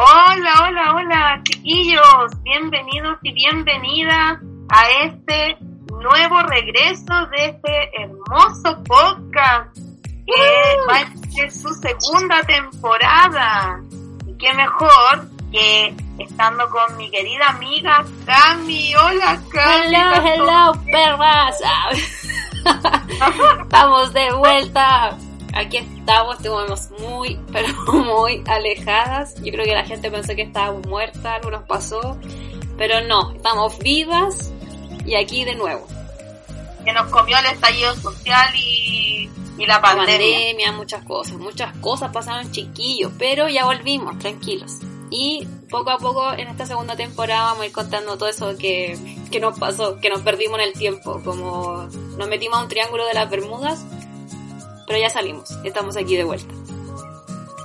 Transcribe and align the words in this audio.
Hola, 0.00 0.54
hola, 0.62 0.94
hola, 0.94 1.40
chiquillos. 1.42 2.42
Bienvenidos 2.44 3.18
y 3.20 3.32
bienvenidas 3.32 4.38
a 4.68 4.90
este 5.02 5.58
nuevo 5.90 6.40
regreso 6.42 7.26
de 7.32 7.46
este 7.46 7.90
hermoso 8.00 8.80
podcast 8.84 9.76
que 9.76 10.76
va 10.88 10.98
a 11.00 11.30
ser 11.32 11.50
su 11.50 11.74
segunda 11.74 12.40
temporada. 12.44 13.80
Y 14.24 14.38
qué 14.38 14.52
mejor 14.52 15.28
que 15.50 15.92
estando 16.20 16.70
con 16.70 16.96
mi 16.96 17.10
querida 17.10 17.48
amiga 17.48 18.04
Cami. 18.24 18.94
Hola, 18.94 19.40
Cami. 19.52 19.96
Hello, 19.96 20.14
hello, 20.24 20.72
perras. 20.92 21.60
Estamos 23.62 24.12
de 24.12 24.32
vuelta. 24.32 25.18
Aquí 25.54 25.78
estamos, 25.78 26.36
estuvimos 26.36 26.90
muy, 27.00 27.38
pero 27.52 27.68
muy 28.04 28.42
alejadas. 28.46 29.34
Yo 29.42 29.52
creo 29.52 29.64
que 29.64 29.74
la 29.74 29.84
gente 29.84 30.10
pensó 30.10 30.34
que 30.34 30.42
estábamos 30.42 30.86
muertas, 30.86 31.24
algo 31.24 31.50
nos 31.50 31.62
pasó. 31.64 32.18
Pero 32.76 33.00
no, 33.00 33.32
estamos 33.32 33.78
vivas 33.78 34.52
y 35.04 35.16
aquí 35.16 35.44
de 35.44 35.54
nuevo. 35.54 35.86
Que 36.84 36.92
nos 36.92 37.10
comió 37.10 37.38
el 37.38 37.46
estallido 37.46 37.94
social 37.96 38.54
y, 38.54 39.28
y 39.58 39.66
la 39.66 39.74
La 39.74 39.80
pandemia. 39.80 40.38
pandemia, 40.38 40.72
muchas 40.72 41.02
cosas, 41.04 41.34
muchas 41.38 41.76
cosas 41.78 42.12
pasaron 42.12 42.50
chiquillos, 42.52 43.12
pero 43.18 43.48
ya 43.48 43.64
volvimos, 43.64 44.18
tranquilos. 44.18 44.78
Y 45.10 45.46
poco 45.70 45.90
a 45.90 45.98
poco 45.98 46.32
en 46.34 46.48
esta 46.48 46.66
segunda 46.66 46.94
temporada 46.94 47.44
vamos 47.46 47.62
a 47.62 47.66
ir 47.66 47.72
contando 47.72 48.16
todo 48.16 48.28
eso 48.28 48.56
que, 48.56 48.96
que 49.30 49.40
nos 49.40 49.58
pasó, 49.58 49.98
que 50.00 50.10
nos 50.10 50.20
perdimos 50.20 50.60
en 50.60 50.66
el 50.66 50.72
tiempo, 50.74 51.20
como 51.24 51.88
nos 52.16 52.28
metimos 52.28 52.58
a 52.58 52.62
un 52.62 52.68
triángulo 52.68 53.06
de 53.06 53.14
las 53.14 53.28
Bermudas, 53.28 53.84
pero 54.88 54.98
ya 54.98 55.10
salimos, 55.10 55.50
estamos 55.62 55.96
aquí 55.96 56.16
de 56.16 56.24
vuelta. 56.24 56.52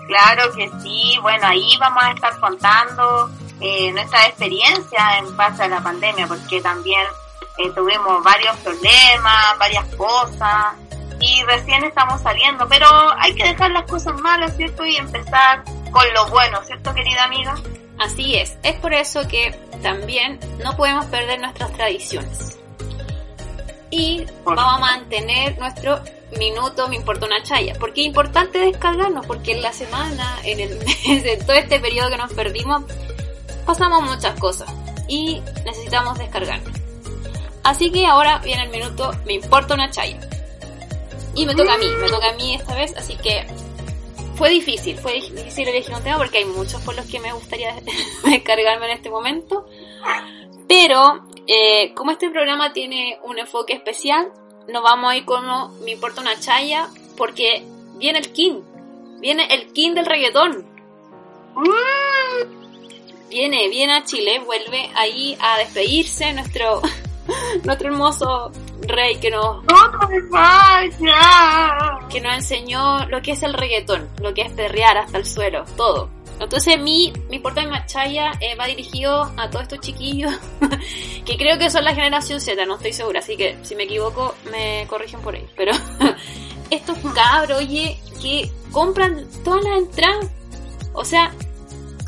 Claro 0.08 0.52
que 0.54 0.70
sí, 0.82 1.18
bueno, 1.22 1.48
ahí 1.48 1.78
vamos 1.80 2.04
a 2.04 2.12
estar 2.12 2.38
contando 2.40 3.32
eh, 3.62 3.92
nuestra 3.94 4.28
experiencia 4.28 5.18
en 5.18 5.36
base 5.38 5.64
a 5.64 5.70
la 5.70 5.82
pandemia, 5.82 6.28
porque 6.28 6.60
también 6.62 7.02
eh, 7.58 7.70
tuvimos 7.74 8.22
varios 8.22 8.56
problemas, 8.58 9.58
varias 9.58 9.86
cosas, 9.96 10.76
y 11.22 11.44
recién 11.44 11.84
estamos 11.86 12.22
saliendo, 12.22 12.68
pero 12.68 12.88
hay 13.18 13.34
que 13.34 13.46
dejar 13.46 13.72
las 13.72 13.90
cosas 13.90 14.20
malas, 14.20 14.56
¿cierto? 14.58 14.86
Y 14.86 14.98
empezar 14.98 15.64
con 15.92 16.14
lo 16.14 16.28
bueno, 16.28 16.62
¿cierto, 16.66 16.94
querida 16.94 17.24
amiga? 17.24 17.56
Así 17.98 18.36
es, 18.36 18.58
es 18.64 18.76
por 18.76 18.94
eso 18.94 19.26
que 19.28 19.52
también 19.82 20.40
no 20.62 20.76
podemos 20.76 21.06
perder 21.06 21.40
nuestras 21.40 21.72
tradiciones. 21.74 22.60
Y 23.90 24.26
vamos 24.44 24.66
a 24.66 24.78
mantener 24.80 25.58
nuestro 25.60 26.02
minuto 26.38 26.88
Me 26.88 26.95
Importa 26.95 27.26
una 27.26 27.44
Chaya. 27.44 27.76
Porque 27.80 28.02
es 28.02 28.08
importante 28.08 28.59
descargarnos, 28.59 29.26
porque 29.26 29.53
en 29.53 29.62
la 29.62 29.73
semana, 29.73 30.39
en 30.44 30.59
el 30.59 30.78
mes, 30.86 31.26
en 31.26 31.45
todo 31.45 31.56
este 31.56 31.80
periodo 31.80 32.09
que 32.09 32.17
nos 32.17 32.34
perdimos, 32.34 32.84
pasamos 33.66 34.03
muchas 34.03 34.39
cosas 34.39 34.72
y 35.08 35.42
necesitamos 35.66 36.17
descargarnos. 36.17 36.78
Así 37.64 37.92
que 37.92 38.06
ahora 38.06 38.39
viene 38.39 38.64
el 38.64 38.70
minuto 38.70 39.11
Me 39.26 39.34
Importa 39.34 39.73
una 39.73 39.89
Chaya. 39.89 40.20
Y 41.36 41.45
me 41.45 41.56
toca 41.56 41.73
a 41.73 41.78
mí, 41.78 41.88
me 41.99 42.10
toca 42.10 42.30
a 42.30 42.33
mí 42.33 42.54
esta 42.54 42.76
vez, 42.76 42.95
así 42.95 43.15
que 43.15 43.48
fue 44.36 44.50
difícil, 44.50 44.98
fue 44.98 45.14
difícil 45.14 45.67
elegir 45.67 45.95
un 45.95 46.04
tema 46.04 46.17
porque 46.17 46.39
hay 46.39 46.45
muchos 46.45 46.82
por 46.82 46.95
los 46.95 47.05
que 47.05 47.20
me 47.20 47.33
gustaría 47.33 47.76
descargarme 48.23 48.86
en 48.88 48.92
este 48.92 49.10
momento. 49.10 49.65
Pero, 50.67 51.23
eh, 51.48 51.94
como 51.94 52.11
este 52.11 52.30
programa 52.30 52.73
tiene 52.73 53.20
un 53.23 53.38
enfoque 53.38 53.73
especial, 53.73 54.32
nos 54.68 54.84
vamos 54.84 55.12
a 55.12 55.18
ir 55.18 55.26
Me 55.84 55.92
importa 55.92 56.22
una 56.22 56.40
chaya, 56.40 56.88
porque 57.18 57.66
viene 57.96 58.20
el 58.20 58.32
king, 58.32 58.62
viene 59.20 59.48
el 59.52 59.72
king 59.74 59.94
del 59.94 60.06
reggaetón. 60.06 60.66
Viene, 63.30 63.68
viene 63.70 63.94
a 63.94 64.04
Chile, 64.04 64.40
vuelve 64.46 64.92
ahí 64.96 65.36
a 65.40 65.58
despedirse 65.58 66.34
nuestro, 66.34 66.82
nuestro 67.64 67.88
hermoso 67.90 68.52
rey 68.82 69.16
que 69.16 69.32
nos 69.32 69.64
que 72.10 72.22
nos 72.22 72.36
enseñó 72.36 73.06
lo 73.08 73.22
que 73.22 73.32
es 73.32 73.44
el 73.44 73.54
reggaetón, 73.54 74.10
lo 74.22 74.34
que 74.34 74.42
es 74.42 74.52
perrear 74.52 74.98
hasta 74.98 75.18
el 75.18 75.26
suelo, 75.26 75.66
todo. 75.76 76.10
Entonces 76.43 76.80
mi, 76.80 77.14
mi 77.30 77.39
porta 77.39 77.61
de 77.61 77.67
Machaya 77.67 78.31
eh, 78.39 78.55
va 78.55 78.65
dirigido 78.67 79.31
a 79.37 79.49
todos 79.49 79.64
estos 79.64 79.80
chiquillos 79.80 80.33
que 81.26 81.37
creo 81.37 81.58
que 81.58 81.70
son 81.70 81.83
la 81.83 81.95
generación 81.95 82.39
Z, 82.42 82.65
no 82.65 82.76
estoy 82.76 82.93
segura, 82.93 83.20
así 83.20 83.37
que 83.37 83.58
si 83.64 83.76
me 83.76 83.83
equivoco 83.83 84.36
me 84.52 84.86
corrigen 84.89 85.21
por 85.21 85.36
ahí. 85.36 85.48
Pero 85.55 85.73
estos 86.70 86.98
cabros, 87.14 87.59
oye, 87.59 87.99
que 88.21 88.52
compran 88.71 89.27
todas 89.43 89.64
las 89.64 89.77
entradas, 89.77 90.27
o 90.93 91.03
sea, 91.05 91.32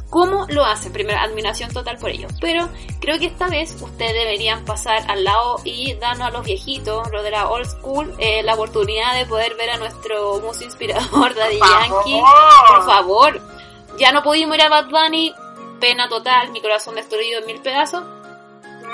¿cómo 0.09 0.45
lo 0.49 0.63
hacen? 0.63 0.93
Primero, 0.93 1.19
admiración 1.19 1.71
total 1.73 1.97
por 1.97 2.09
ellos. 2.09 2.31
Pero 2.39 2.69
creo 3.01 3.19
que 3.19 3.25
esta 3.25 3.47
vez 3.47 3.75
ustedes 3.81 4.13
deberían 4.13 4.63
pasar 4.63 5.03
al 5.09 5.23
lado 5.23 5.57
y 5.63 5.93
darnos 5.95 6.27
a 6.27 6.31
los 6.31 6.45
viejitos, 6.45 7.09
lo 7.11 7.21
de 7.21 7.31
la 7.31 7.49
old 7.49 7.67
school, 7.67 8.13
eh, 8.17 8.41
la 8.43 8.53
oportunidad 8.53 9.13
de 9.15 9.25
poder 9.25 9.55
ver 9.55 9.71
a 9.71 9.77
nuestro 9.77 10.39
muso 10.39 10.63
inspirador, 10.63 11.35
Daddy 11.35 11.57
Por 11.59 11.69
Yankee. 11.69 12.19
favor. 12.21 12.67
Por 12.67 12.85
favor. 12.85 13.54
Ya 13.97 14.11
no 14.11 14.23
pudimos 14.23 14.55
ir 14.55 14.63
a 14.63 14.69
Bad 14.69 14.89
Bunny, 14.89 15.33
pena 15.79 16.09
total, 16.09 16.51
mi 16.51 16.61
corazón 16.61 16.95
destruido 16.95 17.39
en 17.39 17.45
mil 17.45 17.61
pedazos. 17.61 18.03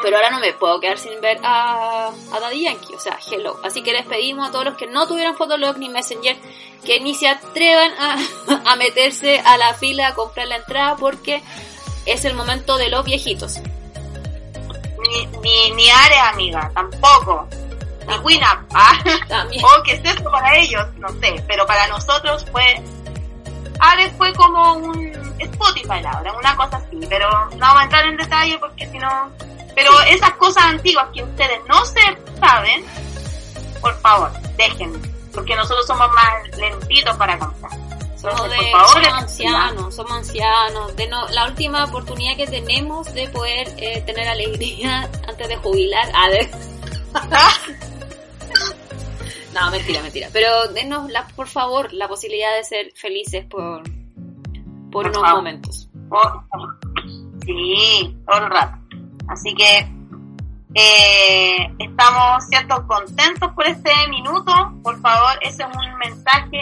Pero 0.01 0.15
ahora 0.15 0.31
no 0.31 0.39
me 0.39 0.53
puedo 0.53 0.79
quedar 0.79 0.97
sin 0.97 1.19
ver 1.21 1.39
a, 1.43 2.07
a 2.07 2.39
Daddy 2.39 2.63
Yankee, 2.63 2.95
o 2.95 2.99
sea, 2.99 3.19
hello. 3.31 3.59
Así 3.63 3.83
que 3.83 3.93
les 3.93 4.05
pedimos 4.05 4.49
a 4.49 4.51
todos 4.51 4.65
los 4.65 4.75
que 4.75 4.87
no 4.87 5.07
tuvieran 5.07 5.35
Fotolog 5.35 5.77
ni 5.77 5.89
Messenger 5.89 6.37
que 6.85 6.99
ni 6.99 7.13
se 7.13 7.27
atrevan 7.27 7.91
a, 7.99 8.17
a 8.71 8.75
meterse 8.75 9.39
a 9.39 9.57
la 9.57 9.73
fila 9.73 10.07
a 10.07 10.15
comprar 10.15 10.47
la 10.47 10.57
entrada 10.57 10.95
porque 10.95 11.43
es 12.05 12.25
el 12.25 12.33
momento 12.33 12.77
de 12.77 12.89
los 12.89 13.05
viejitos. 13.05 13.59
Ni, 15.07 15.25
ni, 15.41 15.71
ni 15.71 15.89
Ares, 15.89 16.17
amiga, 16.33 16.71
tampoco. 16.73 17.47
Ni 18.07 18.17
Winamp. 18.17 18.69
Ah. 18.73 18.97
También. 19.27 19.63
Oh, 19.63 19.83
¿qué 19.83 19.93
es 19.93 20.01
esto 20.03 20.31
para 20.31 20.57
ellos? 20.57 20.85
No 20.97 21.09
sé, 21.19 21.43
pero 21.47 21.65
para 21.65 21.87
nosotros 21.87 22.45
fue... 22.51 22.81
Ares 23.81 24.13
fue 24.15 24.31
como 24.33 24.73
un 24.75 25.11
Spotify 25.39 26.05
ahora, 26.05 26.31
una 26.33 26.55
cosa 26.55 26.77
así, 26.77 26.99
pero 27.09 27.29
no 27.29 27.57
vamos 27.57 27.81
a 27.81 27.83
entrar 27.83 28.05
en 28.05 28.15
detalle 28.15 28.57
porque 28.59 28.87
si 28.89 28.97
no... 28.99 29.31
Pero 29.73 29.99
esas 30.01 30.31
cosas 30.33 30.65
antiguas 30.65 31.07
que 31.13 31.23
ustedes 31.23 31.59
no 31.67 31.83
se 31.85 32.01
saben, 32.39 32.85
por 33.81 33.99
favor, 34.01 34.31
déjenme, 34.55 34.99
porque 35.33 35.55
nosotros 35.55 35.87
somos 35.87 36.09
más 36.11 36.57
lentitos 36.57 37.17
para 37.17 37.39
comprar. 37.39 37.71
Somos, 38.17 38.41
Entonces, 38.41 38.59
de, 38.59 38.71
por 38.71 38.81
favor, 38.81 39.03
somos 39.03 39.23
ancianos, 39.23 39.95
somos 39.95 40.11
ancianos. 40.11 40.95
De 40.95 41.07
no, 41.07 41.27
la 41.29 41.45
última 41.45 41.85
oportunidad 41.85 42.37
que 42.37 42.45
tenemos 42.45 43.11
de 43.15 43.27
poder 43.29 43.73
eh, 43.77 44.03
tener 44.05 44.27
alegría 44.27 45.09
antes 45.27 45.47
de 45.47 45.55
jubilar. 45.55 46.07
A 46.13 46.29
ver. 46.29 46.51
no, 49.65 49.71
mentira, 49.71 50.01
mentira. 50.01 50.29
Pero 50.33 50.67
denos, 50.73 51.09
la, 51.11 51.27
por 51.27 51.47
favor, 51.47 51.91
la 51.93 52.07
posibilidad 52.07 52.55
de 52.55 52.63
ser 52.63 52.91
felices 52.95 53.45
por, 53.45 53.83
por, 53.83 54.91
Por 54.91 55.05
unos 55.07 55.21
favor. 55.21 55.35
momentos. 55.35 55.89
Sí, 57.45 58.17
todo 58.27 58.37
el 58.45 58.49
rato. 58.49 58.77
Así 59.27 59.53
que 59.55 59.87
eh, 60.73 61.73
estamos 61.79 62.45
cierto 62.47 62.85
contentos 62.87 63.51
por 63.53 63.67
este 63.67 63.91
minuto. 64.09 64.51
Por 64.83 64.99
favor, 65.01 65.37
ese 65.41 65.63
es 65.63 65.69
un 65.69 65.97
mensaje 65.97 66.61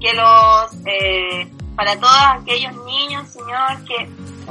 que 0.00 0.12
los 0.14 0.72
eh, 0.86 1.50
para 1.76 1.98
todos 1.98 2.16
aquellos 2.40 2.74
niños, 2.84 3.28
señor, 3.28 3.84
que 3.86 4.02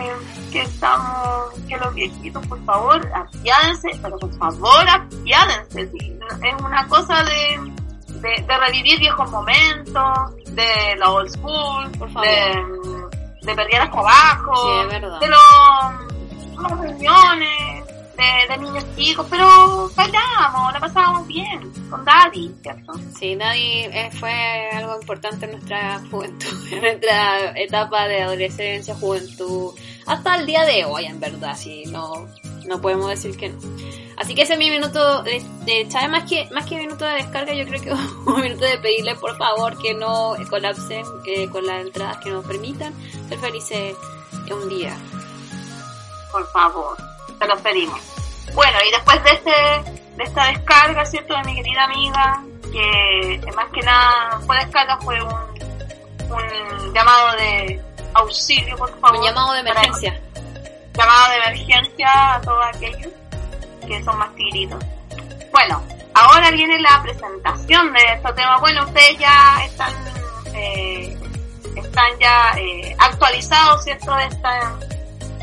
eh, 0.02 0.16
que 0.52 0.62
estamos, 0.62 1.54
que 1.68 1.78
los 1.78 1.94
viejitos, 1.94 2.46
por 2.48 2.64
favor, 2.66 3.08
apiádense, 3.14 3.90
pero 4.02 4.18
por 4.18 4.34
favor, 4.38 4.88
apiádense. 4.90 5.92
sí. 5.92 6.16
Es 6.44 6.62
una 6.62 6.88
cosa 6.88 7.24
de, 7.24 7.74
de, 8.22 8.42
de 8.44 8.58
revivir 8.58 9.00
viejos 9.00 9.30
momentos, 9.32 10.36
de 10.56 10.96
la 10.98 11.10
old 11.12 11.30
school, 11.30 11.90
Por 11.98 12.12
favor. 12.12 12.28
de, 12.28 13.48
de 13.48 13.56
perder 13.56 13.82
hasta 13.82 14.00
abajo, 14.00 14.54
Sí, 14.56 14.96
de 14.96 15.00
los, 15.00 16.62
los 16.62 16.80
reuniones, 16.80 17.86
de, 18.18 18.54
de 18.54 18.58
niños 18.58 18.86
chicos, 18.98 19.26
pero 19.30 19.90
bailamos, 19.96 20.74
la 20.74 20.80
pasábamos 20.80 21.26
bien, 21.28 21.72
con 21.90 22.04
Daddy, 22.04 22.54
¿cierto? 22.62 22.94
Sí, 23.18 23.36
Daddy 23.36 23.84
eh, 23.86 24.10
fue 24.20 24.70
algo 24.74 25.00
importante 25.00 25.46
en 25.46 25.52
nuestra 25.54 26.02
juventud, 26.12 26.68
en 26.72 26.82
nuestra 26.82 27.52
etapa 27.58 28.08
de 28.08 28.22
adolescencia, 28.24 28.94
juventud, 28.96 29.74
hasta 30.06 30.36
el 30.36 30.46
día 30.46 30.66
de 30.66 30.84
hoy, 30.86 31.06
en 31.06 31.20
verdad, 31.20 31.56
sí, 31.56 31.84
no, 31.88 32.28
no 32.66 32.82
podemos 32.82 33.10
decir 33.10 33.38
que 33.38 33.50
no. 33.50 33.60
Así 34.18 34.36
que 34.36 34.42
ese 34.42 34.54
es 34.54 34.60
mi 34.60 34.70
minuto 34.70 35.24
de, 35.24 35.44
de 35.66 35.88
más 36.10 36.30
que, 36.30 36.50
más 36.52 36.66
que 36.66 36.76
minuto 36.76 37.06
de 37.06 37.16
descarga, 37.16 37.54
yo 37.54 37.66
creo 37.66 37.82
que 37.82 37.94
un 38.30 38.42
minuto 38.42 38.66
de 38.66 38.78
pedirle 38.80 39.16
por 39.16 39.38
favor 39.38 39.78
que 39.82 39.94
no 39.94 40.36
colapsen 40.50 41.06
que 41.24 41.50
con 41.50 41.66
las 41.66 41.86
entradas 41.86 42.18
que 42.18 42.30
nos 42.30 42.46
permitan 42.46 42.94
ser 43.28 43.38
felices 43.40 43.96
un 44.54 44.70
día. 44.70 44.96
Por 46.32 46.50
favor, 46.52 46.98
te 47.40 47.48
lo 47.48 47.58
pedimos. 47.58 48.00
Bueno, 48.54 48.78
y 48.88 48.92
después 48.92 49.24
de 49.24 49.32
este 49.32 50.00
de 50.18 50.24
esta 50.24 50.48
descarga, 50.48 51.06
¿cierto? 51.06 51.34
De 51.36 51.44
mi 51.44 51.56
querida 51.56 51.86
amiga, 51.86 52.44
que 52.72 53.42
más 53.56 53.70
que 53.72 53.82
nada 53.82 54.40
fue 54.46 54.58
descarga, 54.58 54.98
fue 54.98 55.22
un, 55.22 55.32
un 55.32 56.94
llamado 56.94 57.38
de 57.38 57.82
auxilio, 58.14 58.76
por 58.76 58.90
favor. 59.00 59.18
Un 59.18 59.26
llamado 59.26 59.54
de 59.54 59.60
emergencia. 59.62 60.22
Llamado 61.00 61.30
de 61.32 61.38
emergencia 61.38 62.36
a 62.36 62.42
todos 62.42 62.66
aquellos 62.76 63.14
que 63.88 64.04
son 64.04 64.18
más 64.18 64.36
tigritos. 64.36 64.84
Bueno, 65.52 65.82
ahora 66.14 66.52
viene 66.52 66.80
la 66.80 67.02
presentación 67.02 67.94
de 67.94 68.00
estos 68.16 68.36
temas. 68.36 68.60
Bueno, 68.60 68.84
ustedes 68.84 69.18
ya 69.18 69.64
están 69.66 69.94
eh, 70.54 71.18
están 71.76 72.20
ya 72.20 72.52
eh, 72.58 72.96
actualizados, 73.00 73.84
¿cierto? 73.84 74.14
De 74.16 74.26
esta 74.26 74.78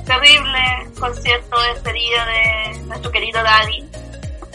terrible 0.05 0.91
concierto 1.01 1.61
de 1.61 1.69
despedida 1.69 2.27
de 2.27 2.79
nuestro 2.87 3.11
querido 3.11 3.43
Daddy. 3.43 3.89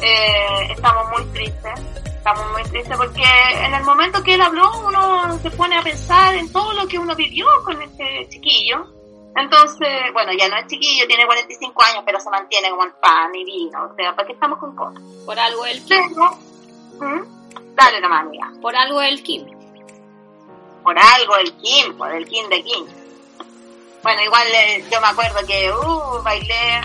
Eh, 0.03 0.67
estamos 0.71 1.09
muy 1.09 1.25
tristes, 1.33 1.79
estamos 2.05 2.51
muy 2.51 2.63
tristes 2.63 2.95
porque 2.95 3.23
en 3.55 3.73
el 3.73 3.83
momento 3.83 4.23
que 4.23 4.35
él 4.35 4.41
habló 4.41 4.71
uno 4.87 5.37
se 5.39 5.51
pone 5.51 5.77
a 5.77 5.81
pensar 5.81 6.35
en 6.35 6.51
todo 6.51 6.73
lo 6.73 6.87
que 6.87 6.97
uno 6.97 7.15
vivió 7.15 7.45
con 7.65 7.81
este 7.81 8.27
chiquillo. 8.29 9.00
Entonces, 9.35 10.11
bueno, 10.13 10.33
ya 10.33 10.49
no 10.49 10.57
es 10.57 10.67
chiquillo, 10.67 11.07
tiene 11.07 11.25
45 11.25 11.83
años, 11.83 12.03
pero 12.05 12.19
se 12.19 12.29
mantiene 12.29 12.69
como 12.69 12.83
el 12.83 12.91
pan 12.93 13.33
y 13.33 13.45
vino. 13.45 13.85
O 13.85 13.95
sea, 13.95 14.15
¿para 14.15 14.27
qué 14.27 14.33
estamos 14.33 14.59
con 14.59 14.75
cosas? 14.75 15.01
Por 15.25 15.39
algo 15.39 15.65
el 15.65 15.83
Kim. 15.83 16.15
¿Mm? 16.99 17.41
dale 17.75 18.01
nomás, 18.01 18.21
amiga. 18.21 18.51
Por 18.61 18.75
algo 18.75 19.01
el 19.01 19.23
Kim. 19.23 19.45
Por 20.83 20.97
algo 20.97 21.37
el 21.37 21.53
Kim, 21.57 21.97
por 21.97 22.11
el 22.11 22.27
Kim 22.27 22.49
de 22.49 22.63
Kim. 22.63 22.85
Bueno, 24.03 24.21
igual 24.23 24.47
eh, 24.47 24.83
yo 24.91 24.99
me 24.99 25.07
acuerdo 25.07 25.45
que 25.45 25.71
uh, 25.71 26.23
bailé 26.23 26.81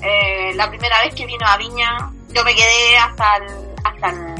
eh, 0.00 0.52
la 0.54 0.68
primera 0.68 1.00
vez 1.02 1.14
que 1.14 1.26
vino 1.26 1.46
a 1.46 1.56
Viña. 1.56 2.12
Yo 2.28 2.44
me 2.44 2.54
quedé 2.54 2.96
hasta 2.96 3.36
el, 3.36 3.74
hasta 3.84 4.10
el, 4.10 4.31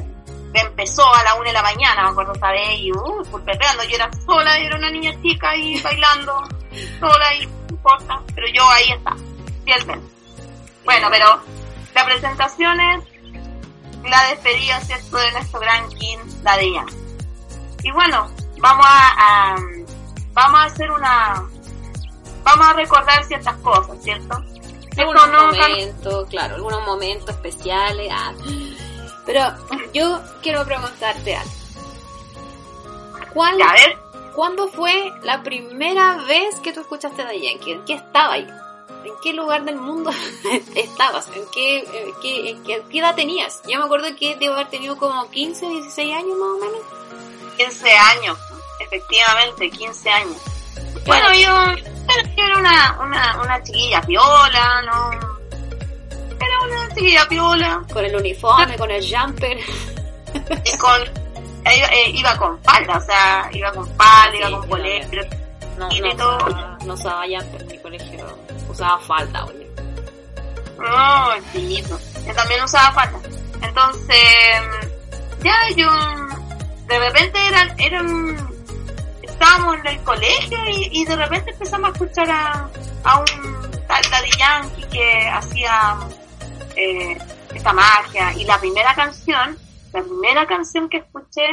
empezó 0.61 1.03
a 1.15 1.23
la 1.23 1.35
una 1.35 1.47
de 1.49 1.53
la 1.53 1.63
mañana, 1.63 2.03
me 2.05 2.11
acuerdo 2.11 2.33
esa 2.35 2.51
vez, 2.51 2.79
y 2.79 2.93
uh, 2.93 3.23
pulperreando. 3.31 3.85
Yo 3.85 3.97
era 3.97 4.11
sola, 4.27 4.59
yo 4.59 4.67
era 4.67 4.77
una 4.77 4.91
niña 4.91 5.13
chica 5.23 5.51
ahí 5.51 5.81
bailando, 5.85 6.43
sola 7.01 7.35
y 7.35 7.43
importa, 7.71 8.21
pero 8.35 8.47
yo 8.55 8.69
ahí 8.69 8.91
estaba, 8.91 9.17
fielmente. 9.65 10.07
Bueno, 10.85 11.09
pero 11.11 11.41
la 11.95 12.05
presentación 12.05 12.81
es 12.81 13.05
la 14.05 14.25
despedida, 14.31 14.81
¿cierto?, 14.81 15.17
de 15.17 15.33
nuestro 15.33 15.61
gran 15.61 15.89
King, 15.91 16.19
la 16.43 16.57
de 16.57 16.73
Yankee. 16.73 16.97
Y 17.85 17.91
bueno, 17.93 18.31
vamos 18.59 18.87
a, 18.89 19.53
a- 19.53 19.57
vamos 20.33 20.61
a 20.61 20.65
hacer 20.65 20.91
una, 20.91 21.43
vamos 22.45 22.67
a 22.67 22.73
recordar 22.75 23.25
ciertas 23.25 23.57
cosas, 23.59 23.97
¿cierto? 24.03 24.43
Algunos 24.99 25.29
no 25.31 25.47
momentos, 25.47 26.29
claro, 26.29 26.55
algunos 26.57 26.85
momentos 26.85 27.31
especiales. 27.31 28.09
ah. 28.13 28.33
Pero 29.27 29.55
yo 29.93 30.21
quiero 30.43 30.65
preguntarte 30.65 31.37
algo. 31.37 31.53
¿Cuál, 33.33 33.63
a 33.63 33.73
ver, 33.73 33.99
¿Cuándo 34.35 34.69
fue 34.69 35.13
la 35.23 35.43
primera 35.43 36.17
vez 36.25 36.59
que 36.61 36.73
tú 36.73 36.81
escuchaste 36.81 37.23
a 37.23 37.33
Yankee? 37.35 37.73
¿En 37.73 37.85
qué 37.85 37.95
estaba 37.95 38.35
ahí? 38.35 38.49
¿En 39.05 39.13
qué 39.23 39.35
lugar 39.35 39.65
del 39.65 39.77
mundo 39.77 40.11
estabas? 40.75 41.29
¿En 41.35 41.45
qué, 41.53 41.79
en 41.81 42.15
qué, 42.23 42.51
en 42.51 42.65
qué, 42.65 42.83
qué 42.91 42.99
edad 43.01 43.15
tenías? 43.15 43.61
Yo 43.69 43.79
me 43.79 43.85
acuerdo 43.85 44.09
que 44.19 44.37
debo 44.37 44.55
haber 44.55 44.69
tenido 44.69 44.97
como 44.97 45.29
15, 45.31 45.69
16 45.69 46.17
años 46.17 46.39
más 46.39 46.49
o 46.49 46.59
menos. 46.59 46.81
15 47.59 47.91
años, 47.91 48.39
efectivamente, 48.81 49.71
15 49.71 50.11
años. 50.11 50.37
Bueno, 51.05 51.29
yo, 51.35 51.77
yo 52.37 52.45
era 52.45 52.59
una, 52.59 52.99
una, 53.03 53.41
una 53.43 53.63
chiquilla 53.63 54.01
piola, 54.01 54.83
¿no? 54.83 55.32
Chiquilla 56.95 57.27
piola, 57.29 57.83
Con 57.93 58.05
el 58.05 58.17
uniforme, 58.17 58.77
con 58.77 58.91
el 58.91 59.03
jumper. 59.03 59.59
y 60.65 60.79
con, 60.79 61.03
eh, 61.65 61.83
eh, 61.93 62.11
iba 62.15 62.37
con 62.37 62.61
falda, 62.63 62.97
o 62.97 63.01
sea, 63.01 63.49
iba 63.53 63.73
con 63.73 63.87
falda, 63.97 64.37
iba 64.49 64.59
con 64.59 64.69
también. 64.69 65.29
No, 65.79 65.89
no, 65.89 66.17
todo. 66.17 66.37
usaba, 66.37 66.79
no 66.85 66.95
usaba 66.95 67.23
jumper 67.27 67.63
en 67.63 67.67
mi 67.69 67.79
colegio. 67.79 68.39
Usaba 68.69 68.99
falda, 69.01 69.45
oye. 69.47 69.67
No, 70.79 71.31
sí, 71.53 71.83
yo 72.27 72.35
también 72.35 72.63
usaba 72.65 72.93
falda. 72.93 73.19
Entonces, 73.63 74.17
ya 75.43 75.55
yo, 75.77 75.91
de 76.89 76.99
repente 76.99 77.39
eran, 77.47 77.81
eran, 77.81 78.37
estábamos 79.23 79.77
en 79.79 79.87
el 79.87 80.03
colegio 80.03 80.59
y, 80.69 80.89
y 81.01 81.05
de 81.05 81.17
repente 81.17 81.51
empezamos 81.53 81.91
a 81.91 81.93
escuchar 81.93 82.31
a, 82.31 82.69
a 83.05 83.19
un 83.19 83.27
tal 83.87 84.03
Daddy 84.11 84.31
Yankee 84.39 84.85
que 84.91 85.29
hacía 85.29 85.97
eh, 86.77 87.17
esta 87.55 87.73
magia. 87.73 88.33
Y 88.35 88.45
la 88.45 88.59
primera 88.59 88.95
canción, 88.95 89.57
la 89.93 90.03
primera 90.03 90.47
canción 90.47 90.89
que 90.89 90.99
escuché 90.99 91.47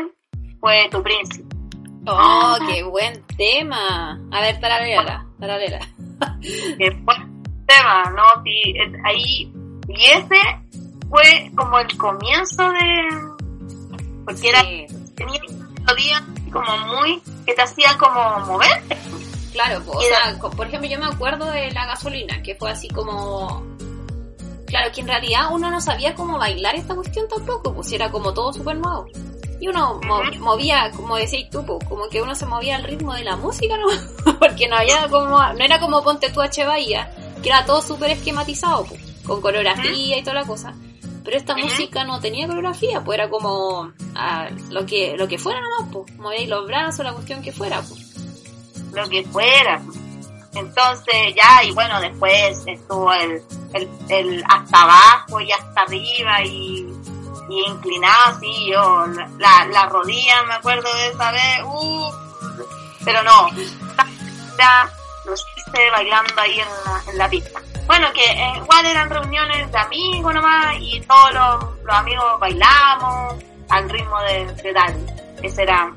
fue 0.59 0.87
Tu 0.91 1.01
Príncipe. 1.03 1.55
Oh, 2.07 2.57
qué 2.67 2.81
buen 2.83 3.23
tema. 3.37 4.19
A 4.31 4.41
ver, 4.41 4.59
taralela. 4.59 5.25
que 6.77 6.91
fue 7.05 7.15
un 7.17 7.65
tema, 7.67 8.03
¿no? 8.15 8.23
Sí, 8.43 8.73
es- 8.75 8.99
ahí, 9.05 9.53
y 9.87 10.05
ese 10.05 10.39
fue 11.09 11.51
como 11.55 11.79
el 11.79 11.97
comienzo 11.97 12.63
de, 12.69 14.07
porque 14.25 14.49
era, 14.49 14.61
tenía 15.15 15.39
melodías 15.79 16.21
como 16.51 16.77
muy, 16.87 17.21
que 17.45 17.53
te 17.53 17.61
hacían 17.61 17.97
como 17.97 18.39
moverte. 18.45 18.97
Claro, 19.53 19.81
o 19.87 20.01
Y 20.01 20.05
sea, 20.05 20.37
por 20.39 20.67
ejemplo, 20.67 20.89
yo 20.89 20.99
me 20.99 21.07
acuerdo 21.07 21.45
de 21.51 21.71
la 21.71 21.85
gasolina, 21.87 22.41
que 22.43 22.55
fue 22.55 22.71
así 22.71 22.87
como... 22.89 23.63
Claro, 24.69 24.91
que 24.93 25.01
en 25.01 25.07
realidad 25.07 25.49
uno 25.51 25.71
no 25.71 25.81
sabía 25.81 26.13
cómo 26.13 26.37
bailar 26.37 26.75
esta 26.75 26.93
cuestión 26.93 27.27
tampoco, 27.27 27.73
pues 27.73 27.91
era 27.91 28.11
como 28.11 28.33
todo 28.35 28.53
súper 28.53 28.77
nuevo. 28.77 29.07
Y 29.59 29.67
uno 29.67 29.99
movía, 30.39 30.91
como 30.95 31.17
decías 31.17 31.49
tú, 31.49 31.65
pues, 31.65 31.83
como 31.89 32.07
que 32.07 32.21
uno 32.21 32.35
se 32.35 32.45
movía 32.45 32.75
al 32.75 32.83
ritmo 32.83 33.13
de 33.15 33.23
la 33.23 33.35
música, 33.35 33.75
¿no? 33.77 34.33
Porque 34.39 34.67
no 34.67 34.77
había 34.77 35.07
como, 35.09 35.37
no 35.37 35.65
era 35.65 35.79
como 35.79 36.03
Ponte 36.03 36.29
tú. 36.29 36.39
Bahía, 36.39 37.11
que 37.41 37.49
era 37.49 37.65
todo 37.65 37.81
súper 37.81 38.11
esquematizado, 38.11 38.85
pues, 38.85 39.01
con 39.23 39.41
coreografía 39.41 40.17
y 40.17 40.21
toda 40.21 40.35
la 40.35 40.45
cosa. 40.45 40.75
Pero 41.23 41.35
esta 41.35 41.55
música 41.55 42.03
no 42.03 42.19
tenía 42.19 42.47
coreografía, 42.47 43.03
pues 43.03 43.17
era 43.19 43.29
como 43.29 43.91
ah, 44.15 44.49
lo 44.69 44.85
que 44.85 45.17
lo 45.17 45.27
que 45.27 45.37
fuera 45.37 45.59
nomás, 45.61 45.91
pues, 45.91 46.15
movíais 46.17 46.47
los 46.47 46.65
brazos, 46.65 47.03
la 47.03 47.13
cuestión 47.13 47.41
que 47.41 47.51
fuera, 47.51 47.81
pues. 47.81 48.15
lo 48.93 49.09
que 49.09 49.23
fuera. 49.23 49.81
Entonces 50.55 51.35
ya, 51.35 51.63
y 51.63 51.71
bueno, 51.71 52.01
después 52.01 52.63
estuvo 52.65 53.13
el, 53.13 53.41
el, 53.73 53.89
el 54.09 54.43
hasta 54.49 54.81
abajo 54.81 55.39
y 55.39 55.51
hasta 55.51 55.81
arriba 55.81 56.41
y, 56.43 56.91
y 57.49 57.63
inclinado 57.67 58.35
así, 58.35 58.71
yo, 58.71 59.05
la, 59.37 59.65
la 59.65 59.85
rodilla, 59.85 60.43
me 60.43 60.55
acuerdo 60.55 60.91
de 60.95 61.07
esa 61.09 61.31
vez, 61.31 61.63
uh, 61.65 62.11
pero 63.05 63.23
no, 63.23 63.49
ya 64.57 64.89
lo 65.25 65.33
hice 65.33 65.91
bailando 65.91 66.41
ahí 66.41 66.59
en 66.59 66.67
la, 66.67 67.11
en 67.11 67.17
la 67.17 67.29
pista. 67.29 67.61
Bueno, 67.85 68.11
que 68.13 68.25
eh, 68.25 68.53
igual 68.57 68.85
eran 68.85 69.09
reuniones 69.09 69.71
de 69.71 69.77
amigos 69.77 70.33
nomás 70.33 70.75
y 70.79 71.01
todos 71.01 71.33
los, 71.33 71.63
los 71.83 71.95
amigos 71.95 72.39
bailamos 72.39 73.35
al 73.69 73.89
ritmo 73.89 74.19
de, 74.21 74.45
de 74.45 74.73
Daddy. 74.73 75.05
Ese 75.41 75.63
era 75.63 75.91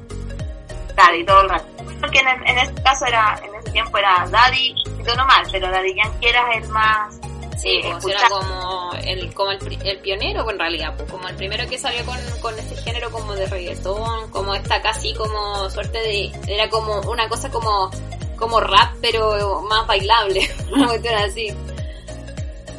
Daddy 0.94 1.24
todo 1.24 1.42
el 1.42 1.48
rato. 1.50 1.71
Porque 2.02 2.18
en, 2.18 2.28
en 2.28 2.58
este 2.58 2.82
caso 2.82 3.06
era, 3.06 3.40
en 3.42 3.54
ese 3.54 3.70
tiempo 3.70 3.96
era 3.96 4.26
Daddy 4.28 4.74
y 4.98 5.02
Don 5.04 5.18
Omar, 5.18 5.46
pero 5.50 5.70
Daddy 5.70 5.94
Yankee 5.94 6.28
era 6.28 6.52
el 6.52 6.68
más 6.68 7.18
Sí, 7.62 7.68
eh, 7.68 7.94
pues 8.00 8.16
era 8.16 8.28
como 8.28 8.90
el, 9.04 9.32
como 9.34 9.52
el, 9.52 9.78
el 9.84 9.98
pionero 9.98 10.42
pues, 10.42 10.54
en 10.54 10.58
realidad, 10.58 10.94
pues, 10.96 11.08
como 11.08 11.28
el 11.28 11.36
primero 11.36 11.68
que 11.68 11.78
salió 11.78 12.04
con, 12.04 12.18
con 12.40 12.58
este 12.58 12.76
género 12.76 13.10
como 13.12 13.34
de 13.34 13.46
reggaetón, 13.46 14.30
como 14.30 14.52
esta 14.56 14.82
casi 14.82 15.14
como 15.14 15.70
suerte 15.70 15.98
de, 15.98 16.32
era 16.48 16.68
como 16.68 17.00
una 17.02 17.28
cosa 17.28 17.50
como, 17.50 17.88
como 18.36 18.58
rap 18.58 18.96
pero 19.00 19.62
más 19.62 19.86
bailable, 19.86 20.50
una 20.72 20.88
cuestión 20.88 21.14
así. 21.14 21.48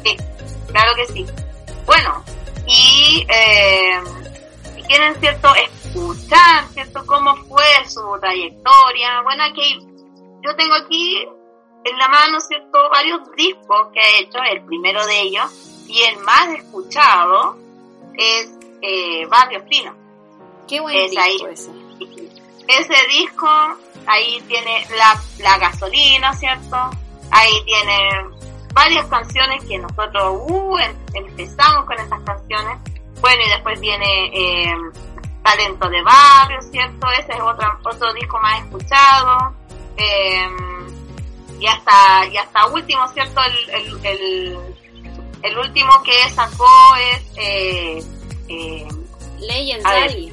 Sí, 0.04 0.16
claro 0.66 0.94
que 0.96 1.06
sí. 1.06 1.26
Bueno, 1.86 2.22
y 2.66 3.26
eh, 3.28 4.00
quieren, 4.86 5.14
¿cierto? 5.18 5.48
Escuchar, 5.94 6.66
¿cierto? 6.72 7.06
Cómo 7.06 7.36
fue 7.48 7.64
su 7.88 8.02
trayectoria. 8.20 9.22
Bueno, 9.22 9.44
aquí 9.44 9.78
yo 10.42 10.56
tengo 10.56 10.74
aquí 10.74 11.24
en 11.84 11.98
la 11.98 12.08
mano, 12.08 12.40
¿cierto? 12.40 12.78
Varios 12.90 13.20
discos 13.36 13.88
que 13.92 14.00
ha 14.00 14.18
hecho. 14.18 14.38
El 14.42 14.64
primero 14.64 15.06
de 15.06 15.20
ellos 15.20 15.50
y 15.86 16.02
el 16.02 16.18
más 16.18 16.48
escuchado 16.48 17.56
es 18.16 18.50
eh, 18.82 19.24
Barrio 19.26 19.62
Fino. 19.68 19.94
Qué 20.66 20.80
buen 20.80 20.96
Es 20.96 21.16
ahí. 21.16 21.32
disco 21.34 21.48
ese. 21.48 21.70
Ese 22.66 22.94
disco, 23.08 23.48
ahí 24.06 24.42
tiene 24.48 24.86
la, 24.96 25.20
la 25.38 25.58
gasolina, 25.58 26.32
¿cierto? 26.34 26.76
Ahí 27.30 27.52
tiene 27.66 27.98
varias 28.72 29.06
canciones 29.06 29.62
que 29.64 29.78
nosotros 29.78 30.40
uh, 30.48 30.78
em- 30.78 30.96
empezamos 31.14 31.84
con 31.84 31.98
estas 32.00 32.20
canciones. 32.24 32.78
Bueno, 33.20 33.42
y 33.46 33.48
después 33.50 33.78
viene 33.80 34.30
eh, 34.32 34.74
Talento 35.44 35.88
de 35.88 36.02
Barrio, 36.02 36.60
¿cierto? 36.72 37.06
Ese 37.20 37.32
es 37.34 37.40
otro, 37.40 37.68
otro 37.84 38.12
disco 38.14 38.38
más 38.40 38.64
escuchado. 38.64 39.54
Eh, 39.96 40.48
y 41.60 41.66
hasta 41.66 42.26
y 42.32 42.36
hasta 42.36 42.66
último, 42.66 43.06
¿cierto? 43.08 43.40
El, 43.42 43.70
el, 43.70 44.06
el, 44.06 44.58
el 45.42 45.58
último 45.58 46.02
que 46.02 46.28
sacó 46.30 46.66
es 47.12 47.22
eh, 47.36 48.04
eh, 48.48 48.88
Legendary. 49.38 50.32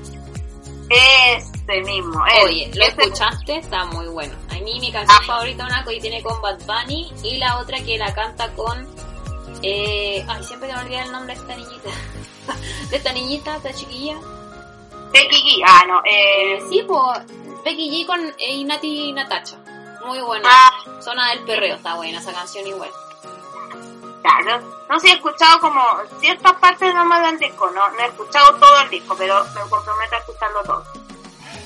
este 0.89 1.81
mismo. 1.83 2.23
Oye, 2.43 2.71
¿lo 2.73 2.85
escuchaste? 2.85 3.57
Está 3.57 3.85
muy 3.85 4.07
bueno. 4.07 4.33
A 4.49 4.55
mí 4.55 4.79
mi 4.79 4.91
canción 4.91 5.19
Ah. 5.21 5.25
favorita 5.27 5.65
una 5.65 5.83
que 5.83 5.99
tiene 5.99 6.21
con 6.23 6.41
Bad 6.41 6.59
Bunny 6.65 7.11
y 7.23 7.37
la 7.37 7.59
otra 7.59 7.79
que 7.81 7.97
la 7.97 8.13
canta 8.13 8.49
con... 8.53 8.87
Eh, 9.63 10.25
ay, 10.27 10.43
siempre 10.43 10.67
te 10.69 10.75
me 10.75 10.81
olvida 10.81 11.03
el 11.03 11.11
nombre 11.11 11.35
de 11.35 11.41
esta 11.41 11.55
niñita. 11.55 11.89
de 12.89 12.97
esta 12.97 13.13
niñita, 13.13 13.55
esta 13.57 13.73
chiquilla. 13.73 14.15
Becky 15.11 15.37
G. 15.37 15.63
Ah, 15.65 15.83
no. 15.87 16.01
Eh, 16.05 16.61
Sí, 16.69 16.83
pues 16.87 17.19
Becky 17.63 17.89
G 18.03 18.05
con 18.07 18.19
eh, 18.25 18.55
y 18.55 18.63
Nati 18.63 19.11
Natacha. 19.13 19.57
Muy 20.05 20.19
buena. 20.21 20.47
ah, 20.49 20.71
Zona 21.01 21.29
del 21.29 21.43
perreo, 21.43 21.75
está 21.75 21.95
buena 21.95 22.19
esa 22.19 22.33
canción 22.33 22.65
igual. 22.67 22.89
claro. 24.21 24.61
No 24.89 24.99
sé, 24.99 25.09
he 25.09 25.13
escuchado 25.13 25.59
como 25.61 25.81
ciertas 26.19 26.53
partes 26.53 26.93
nomás 26.93 27.23
del 27.29 27.39
disco. 27.39 27.69
No, 27.71 27.89
no 27.91 27.99
he 27.99 28.07
escuchado 28.07 28.55
todo 28.57 28.81
el 28.81 28.89
disco, 28.89 29.15
pero 29.17 29.43
me 29.55 29.61
comprometo 29.69 30.15
a 30.15 30.17
escucharlo 30.17 30.63
todo. 30.63 30.83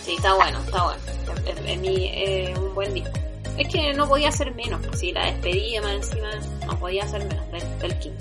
Sí, 0.04 0.16
está 0.16 0.34
bueno, 0.36 0.60
está 0.60 0.84
bueno. 0.84 1.02
Es, 1.46 1.58
es 1.66 1.80
mi, 1.80 2.08
eh, 2.08 2.54
un 2.58 2.76
buen 2.76 2.94
disco. 2.94 3.10
Es 3.58 3.68
que 3.74 3.94
no 3.94 4.08
podía 4.08 4.32
ser 4.32 4.54
menos, 4.54 4.86
pues 4.86 5.00
si 5.00 5.12
la 5.12 5.26
despedida 5.26 5.82
más 5.82 5.92
encima, 5.94 6.30
no 6.68 6.78
podía 6.78 7.08
ser 7.08 7.26
menos 7.26 7.50
del, 7.52 7.80
del. 7.80 8.02
Sí, 8.04 8.12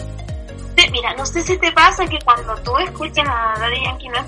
Mira, 0.90 1.12
no 1.14 1.26
sé 1.26 1.42
si 1.42 1.58
te 1.58 1.72
pasa 1.72 2.06
que 2.06 2.18
cuando 2.24 2.54
tú 2.62 2.76
escuchas 2.78 3.26
a 3.28 3.54
Daddy 3.58 3.82
Yankee, 3.84 4.08
no 4.08 4.18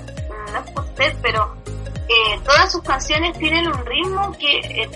no 0.51 0.59
es 0.59 0.71
por 0.71 0.83
usted, 0.85 1.15
pero 1.21 1.55
eh, 2.09 2.39
todas 2.43 2.71
sus 2.71 2.81
canciones 2.83 3.37
tienen 3.37 3.67
un 3.67 3.85
ritmo 3.85 4.31
que 4.37 4.59
eh, 4.59 4.89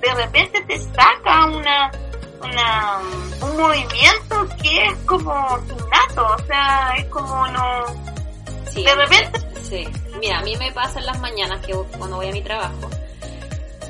de 0.00 0.14
repente 0.14 0.60
te 0.62 0.78
saca 0.80 1.46
una, 1.46 1.90
una 2.42 2.98
un 3.42 3.56
movimiento 3.56 4.46
que 4.62 4.86
es 4.86 4.94
como 5.06 5.32
innato, 5.58 6.26
o 6.34 6.46
sea, 6.46 6.94
es 6.98 7.04
como 7.06 7.46
no... 7.48 7.84
Sí, 8.70 8.84
De 8.84 8.94
repente- 8.94 9.40
Sí. 9.62 9.86
Mira, 10.18 10.38
a 10.40 10.42
mí 10.42 10.56
me 10.56 10.72
pasa 10.72 10.98
en 10.98 11.06
las 11.06 11.20
mañanas 11.20 11.64
que 11.64 11.72
cuando 11.96 12.16
voy 12.16 12.28
a 12.28 12.32
mi 12.32 12.42
trabajo, 12.42 12.90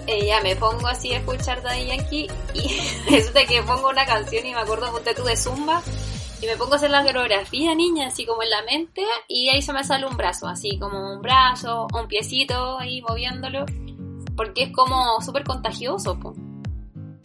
eh, 0.06 0.26
ya 0.26 0.40
me 0.42 0.54
pongo 0.56 0.86
así 0.88 1.14
a 1.14 1.18
escuchar 1.18 1.62
Daddy 1.62 1.86
Yankee 1.86 2.30
y 2.52 2.80
resulta 3.10 3.46
que 3.46 3.62
pongo 3.62 3.88
una 3.88 4.04
canción 4.04 4.44
y 4.44 4.52
me 4.54 4.60
acuerdo 4.60 4.90
ponte 4.92 5.14
tú 5.14 5.24
de 5.24 5.36
Zumba 5.36 5.80
y 6.40 6.46
me 6.46 6.56
pongo 6.56 6.74
a 6.74 6.76
hacer 6.76 6.90
la 6.90 7.02
coreografía, 7.04 7.74
niña, 7.74 8.06
así 8.08 8.24
como 8.24 8.42
en 8.42 8.50
la 8.50 8.62
mente 8.62 9.02
y 9.28 9.48
ahí 9.50 9.62
se 9.62 9.72
me 9.72 9.84
sale 9.84 10.06
un 10.06 10.16
brazo, 10.16 10.46
así 10.48 10.78
como 10.78 11.14
un 11.14 11.20
brazo, 11.22 11.86
un 11.92 12.08
piecito 12.08 12.78
ahí 12.78 13.02
moviéndolo, 13.02 13.66
porque 14.36 14.64
es 14.64 14.72
como 14.72 15.20
súper 15.20 15.44
contagioso. 15.44 16.18
po. 16.18 16.34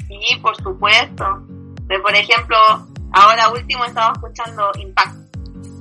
Sí, 0.07 0.36
por 0.41 0.55
supuesto. 0.57 1.25
Pero, 1.88 2.01
por 2.01 2.15
ejemplo, 2.15 2.57
ahora 3.12 3.50
último 3.50 3.86
estaba 3.86 4.13
escuchando 4.13 4.72
Impact. 4.79 5.15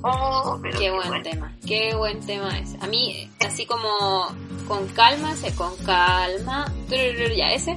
Oh, 0.07 0.59
pero 0.61 0.77
Qué 0.77 0.85
qué 0.85 0.91
buen 0.91 1.07
bueno. 1.07 1.23
tema, 1.23 1.51
qué 1.65 1.95
buen 1.95 2.25
tema 2.25 2.59
es. 2.59 2.75
A 2.81 2.85
mí, 2.87 3.27
así 3.45 3.65
como 3.65 4.27
con 4.67 4.87
calma, 4.89 5.35
sé, 5.35 5.53
con 5.55 5.75
calma, 5.77 6.71
ya 7.35 7.53
ese, 7.53 7.75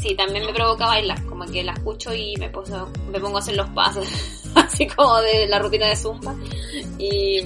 sí, 0.00 0.14
también 0.14 0.46
me 0.46 0.52
provoca 0.52 0.86
bailar, 0.86 1.24
como 1.26 1.46
que 1.46 1.62
la 1.62 1.72
escucho 1.72 2.12
y 2.14 2.36
me, 2.36 2.48
pongo, 2.48 2.88
me 3.10 3.20
pongo 3.20 3.36
a 3.36 3.40
hacer 3.40 3.56
los 3.56 3.68
pasos, 3.70 4.06
así 4.54 4.86
como 4.86 5.20
de 5.20 5.46
la 5.48 5.58
rutina 5.58 5.86
de 5.86 5.96
zumba, 5.96 6.34
y 6.98 7.42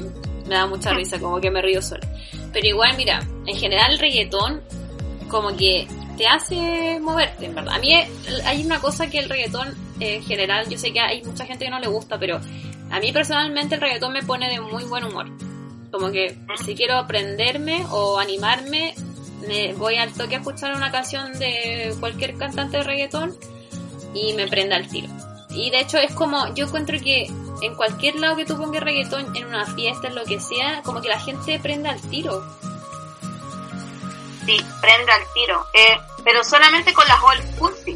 me 0.47 0.55
da 0.55 0.67
mucha 0.67 0.93
risa, 0.93 1.19
como 1.19 1.41
que 1.41 1.51
me 1.51 1.63
río 1.63 1.83
sola. 1.83 2.07
Pero 2.53 2.67
igual, 2.67 2.97
mira, 2.97 3.27
en 3.47 3.57
general 3.57 3.93
el 3.93 3.99
reggaetón, 3.99 4.63
como 5.29 5.57
que 5.57 5.87
te 6.17 6.27
hace 6.27 7.01
moverte, 7.01 7.47
en 7.47 7.55
verdad. 7.55 7.75
A 7.75 7.79
mí 7.79 7.95
hay 8.45 8.65
una 8.65 8.81
cosa 8.81 9.09
que 9.09 9.19
el 9.19 9.29
reggaetón, 9.29 9.75
en 10.01 10.23
general, 10.23 10.69
yo 10.69 10.77
sé 10.79 10.93
que 10.93 11.01
hay 11.01 11.23
mucha 11.23 11.47
gente 11.47 11.65
que 11.65 11.71
no 11.71 11.81
le 11.81 11.89
gusta, 11.89 12.19
pero 12.19 12.41
a 12.91 13.01
mí 13.01 13.13
personalmente 13.13 13.77
el 13.77 13.81
reggaetón 13.81 14.13
me 14.13 14.23
pone 14.23 14.51
de 14.51 14.61
muy 14.61 14.85
buen 14.85 15.05
humor. 15.05 15.27
Como 15.91 16.11
que 16.11 16.39
si 16.65 16.75
quiero 16.75 16.97
aprenderme 16.97 17.85
o 17.91 18.19
animarme, 18.19 18.95
me 19.47 19.73
voy 19.75 19.97
al 19.99 20.13
toque 20.13 20.37
a 20.37 20.39
escuchar 20.39 20.75
una 20.75 20.91
canción 20.91 21.33
de 21.39 21.95
cualquier 22.01 22.37
cantante 22.37 22.79
de 22.79 22.83
reggaetón 22.85 23.37
y 24.15 24.35
me 24.35 24.47
prenda 24.49 24.77
al 24.77 24.89
tiro. 24.89 25.09
Y 25.51 25.71
de 25.71 25.81
hecho 25.81 25.99
es 25.99 26.15
como, 26.15 26.53
yo 26.55 26.67
encuentro 26.67 26.99
que 27.01 27.27
en 27.63 27.75
cualquier 27.77 28.17
lado 28.17 28.37
que 28.37 28.45
tú 28.45 28.57
pongas 28.57 28.83
reggaetón, 28.83 29.35
en 29.37 29.45
una 29.47 29.67
fiesta, 29.67 30.09
en 30.09 30.15
lo 30.15 30.25
que 30.25 30.41
sea, 30.41 30.83
como 30.83 31.01
que 31.01 31.09
la 31.09 31.21
gente 31.21 31.59
prenda 31.61 31.91
al 31.91 32.01
tiro. 32.01 32.43
Sí, 34.47 34.57
prende 34.81 35.13
al 35.13 35.23
tiro. 35.35 35.67
Eh, 35.75 35.99
pero 36.25 36.43
solamente 36.43 36.93
con 36.93 37.07
las 37.07 37.19
old 37.23 37.55
school, 37.55 37.73
sí. 37.85 37.95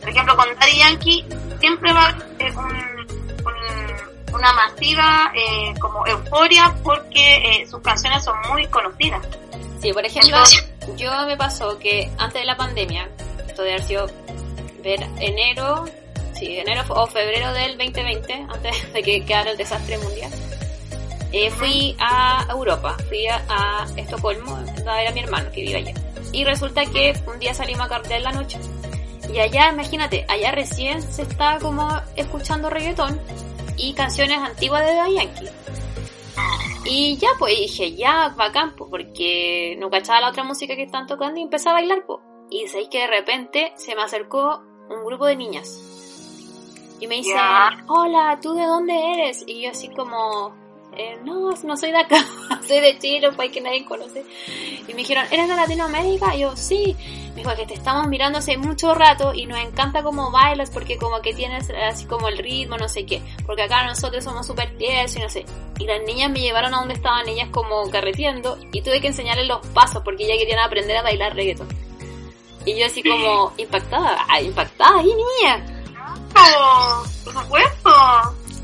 Por 0.00 0.08
ejemplo, 0.10 0.36
con 0.36 0.46
Daddy 0.58 0.78
Yankee 0.78 1.24
siempre 1.60 1.92
va 1.92 2.02
a 2.02 2.08
haber 2.08 2.56
un- 2.56 3.06
un- 3.46 4.34
una 4.34 4.52
masiva 4.52 5.32
eh, 5.34 5.74
como 5.80 6.06
euforia 6.06 6.74
porque 6.84 7.36
eh, 7.62 7.66
sus 7.68 7.80
canciones 7.82 8.22
son 8.24 8.36
muy 8.50 8.66
conocidas. 8.68 9.26
Sí, 9.82 9.92
por 9.92 10.04
ejemplo, 10.04 10.36
yo 10.96 11.10
me 11.26 11.36
pasó 11.36 11.78
que 11.78 12.10
antes 12.18 12.42
de 12.42 12.46
la 12.46 12.56
pandemia, 12.56 13.08
esto 13.46 13.62
de 13.62 13.70
haber 13.70 13.82
sido 13.82 14.06
ver 14.82 15.06
enero, 15.20 15.84
sí, 16.34 16.56
enero 16.58 16.82
o 16.88 17.06
febrero 17.06 17.52
del 17.52 17.76
2020, 17.78 18.32
antes 18.48 18.92
de 18.92 19.02
que 19.02 19.24
quedara 19.24 19.50
el 19.50 19.56
desastre 19.56 19.98
mundial, 19.98 20.30
eh, 21.32 21.50
fui 21.50 21.94
a 21.98 22.46
Europa, 22.50 22.96
fui 23.08 23.26
a, 23.26 23.44
a 23.48 23.86
Estocolmo 23.96 24.56
a 24.56 24.96
ver 24.96 25.08
a 25.08 25.12
mi 25.12 25.20
hermano 25.20 25.50
que 25.50 25.60
vive 25.62 25.76
allá. 25.76 25.94
Y 26.32 26.44
resulta 26.44 26.84
que 26.86 27.14
un 27.26 27.38
día 27.38 27.54
salimos 27.54 27.86
a 27.86 27.88
carretear 27.88 28.18
en 28.18 28.24
la 28.24 28.32
noche. 28.32 28.58
Y 29.32 29.38
allá, 29.40 29.70
imagínate, 29.70 30.24
allá 30.28 30.52
recién 30.52 31.02
se 31.02 31.22
estaba 31.22 31.58
como 31.58 32.00
escuchando 32.16 32.70
reggaetón 32.70 33.20
y 33.76 33.92
canciones 33.92 34.38
antiguas 34.38 34.86
de 34.86 34.94
Daddy 34.94 35.14
Yankee. 35.16 35.48
Y 36.84 37.16
ya, 37.18 37.28
pues 37.38 37.58
dije, 37.58 37.94
ya, 37.94 38.34
bacán, 38.36 38.74
pues, 38.76 38.90
porque 38.90 39.76
no 39.78 39.90
cachaba 39.90 40.20
la 40.20 40.30
otra 40.30 40.44
música 40.44 40.74
que 40.74 40.84
están 40.84 41.06
tocando 41.06 41.38
y 41.38 41.42
empecé 41.42 41.68
a 41.68 41.74
bailar, 41.74 42.04
pues. 42.06 42.20
Y 42.50 42.66
sabéis 42.68 42.88
que 42.88 43.00
de 43.00 43.06
repente 43.08 43.72
se 43.76 43.94
me 43.94 44.02
acercó 44.02 44.62
un 44.88 45.04
grupo 45.04 45.26
de 45.26 45.36
niñas. 45.36 45.68
Y 47.00 47.06
me 47.06 47.16
dicen, 47.16 47.36
Ya. 47.36 47.84
hola, 47.88 48.38
¿tú 48.42 48.54
de 48.54 48.64
dónde 48.64 48.94
eres? 49.12 49.44
Y 49.46 49.62
yo 49.62 49.70
así 49.70 49.88
como, 49.88 50.54
eh, 50.96 51.18
no, 51.24 51.52
no 51.52 51.76
soy 51.76 51.92
de 51.92 51.98
acá, 51.98 52.24
soy 52.66 52.80
de 52.80 52.98
Chile, 52.98 53.28
un 53.28 53.36
país 53.36 53.52
que 53.52 53.60
nadie 53.60 53.84
conoce. 53.84 54.24
Y 54.86 54.92
me 54.92 54.98
dijeron, 54.98 55.26
¿eres 55.30 55.48
de 55.48 55.54
Latinoamérica? 55.54 56.34
Y 56.34 56.40
yo, 56.40 56.56
sí. 56.56 56.96
Me 57.30 57.44
dijo 57.44 57.54
que 57.54 57.66
te 57.66 57.74
estamos 57.74 58.08
mirando 58.08 58.38
hace 58.38 58.56
mucho 58.56 58.94
rato 58.94 59.32
y 59.32 59.46
nos 59.46 59.58
encanta 59.60 60.02
cómo 60.02 60.32
bailas 60.32 60.70
porque 60.70 60.96
como 60.96 61.20
que 61.20 61.34
tienes 61.34 61.70
así 61.70 62.04
como 62.06 62.28
el 62.28 62.38
ritmo, 62.38 62.76
no 62.76 62.88
sé 62.88 63.06
qué. 63.06 63.22
Porque 63.46 63.62
acá 63.62 63.86
nosotros 63.86 64.24
somos 64.24 64.46
súper 64.46 64.76
tiesos 64.76 65.16
y 65.16 65.20
no 65.20 65.28
sé. 65.28 65.44
Y 65.78 65.86
las 65.86 66.02
niñas 66.02 66.32
me 66.32 66.40
llevaron 66.40 66.74
a 66.74 66.78
donde 66.78 66.94
estaban 66.94 67.28
ellas 67.28 67.48
como 67.52 67.88
carreteando 67.90 68.58
y 68.72 68.82
tuve 68.82 69.00
que 69.00 69.08
enseñarles 69.08 69.46
los 69.46 69.64
pasos 69.68 70.02
porque 70.02 70.26
ya 70.26 70.36
querían 70.36 70.58
aprender 70.58 70.96
a 70.96 71.02
bailar 71.02 71.36
reggaeton. 71.36 71.68
Y 72.64 72.76
yo 72.76 72.86
así 72.86 73.02
como 73.02 73.52
impactada, 73.56 74.26
ah, 74.28 74.40
impactada, 74.40 75.00
¡y 75.02 75.06
niña! 75.06 75.84
Oh, 76.34 77.04
por 77.24 77.32
supuesto. 77.34 77.90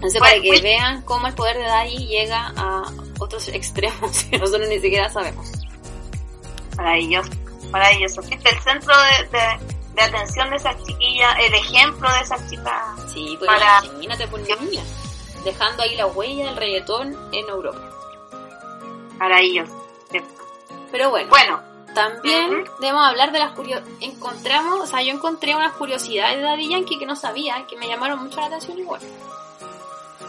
Entonces 0.04 0.20
Bueno, 0.20 0.32
para 0.34 0.42
que 0.42 0.48
pues- 0.48 0.62
vean 0.62 1.02
cómo 1.02 1.26
el 1.28 1.34
poder 1.34 1.56
de 1.56 1.62
Daddy 1.64 2.06
llega 2.06 2.52
a 2.56 2.82
otros 3.18 3.48
extremos 3.52 4.24
que 4.30 4.38
nosotros 4.38 4.68
ni 4.68 4.78
siquiera 4.80 5.08
sabemos. 5.08 5.50
Maravilloso, 6.76 7.30
maravilloso. 7.70 8.22
Fuiste 8.22 8.48
el 8.50 8.58
centro 8.60 8.94
de, 8.96 9.38
de, 9.38 9.74
de 9.94 10.02
atención 10.02 10.50
de 10.50 10.56
esas 10.56 10.76
chiquillas, 10.84 11.34
el 11.40 11.54
ejemplo 11.54 12.10
de 12.12 12.20
esas 12.20 12.50
chicas. 12.50 12.82
Sí, 13.12 13.36
pues 13.38 13.48
Para- 13.50 13.82
imagínate 13.84 14.26
por 14.28 14.40
niña, 14.40 14.82
dejando 15.44 15.82
ahí 15.84 15.94
la 15.96 16.06
huella 16.06 16.46
del 16.46 16.56
reggaetón 16.56 17.16
en 17.32 17.48
Europa. 17.48 17.78
Maravilloso. 19.18 19.72
¿cierto? 20.10 20.28
Pero 20.90 21.10
bueno, 21.10 21.28
Bueno, 21.30 21.60
también 21.94 22.64
debemos 22.80 23.06
hablar 23.08 23.32
de 23.32 23.38
las 23.38 23.52
curiosidades. 23.52 23.94
Encontramos, 24.00 24.80
o 24.80 24.86
sea, 24.86 25.00
yo 25.02 25.12
encontré 25.12 25.54
unas 25.54 25.72
curiosidades 25.74 26.36
de 26.36 26.42
Daddy 26.42 26.68
Yankee 26.70 26.98
que 26.98 27.06
no 27.06 27.16
sabía, 27.16 27.64
que 27.68 27.76
me 27.76 27.86
llamaron 27.86 28.22
mucho 28.22 28.40
la 28.40 28.46
atención 28.46 28.78
igual. 28.78 29.00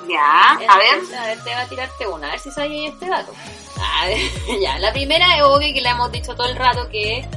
Ya, 0.08 0.52
a 0.52 0.78
ver. 0.78 1.18
A 1.18 1.26
ver, 1.28 1.44
te 1.44 1.54
va 1.54 1.62
a 1.62 1.68
tirarte 1.68 2.08
una, 2.08 2.28
a 2.28 2.32
ver 2.32 2.40
si 2.40 2.52
sabía 2.52 2.90
este 2.90 3.08
dato. 3.08 3.32
A 3.80 4.06
ver, 4.06 4.20
ya, 4.62 4.78
la 4.80 4.92
primera 4.92 5.38
es 5.38 5.44
obvio 5.44 5.74
que 5.74 5.82
le 5.82 5.90
hemos 5.90 6.12
dicho 6.12 6.36
todo 6.36 6.48
el 6.48 6.56
rato 6.56 6.88
que 6.90 7.28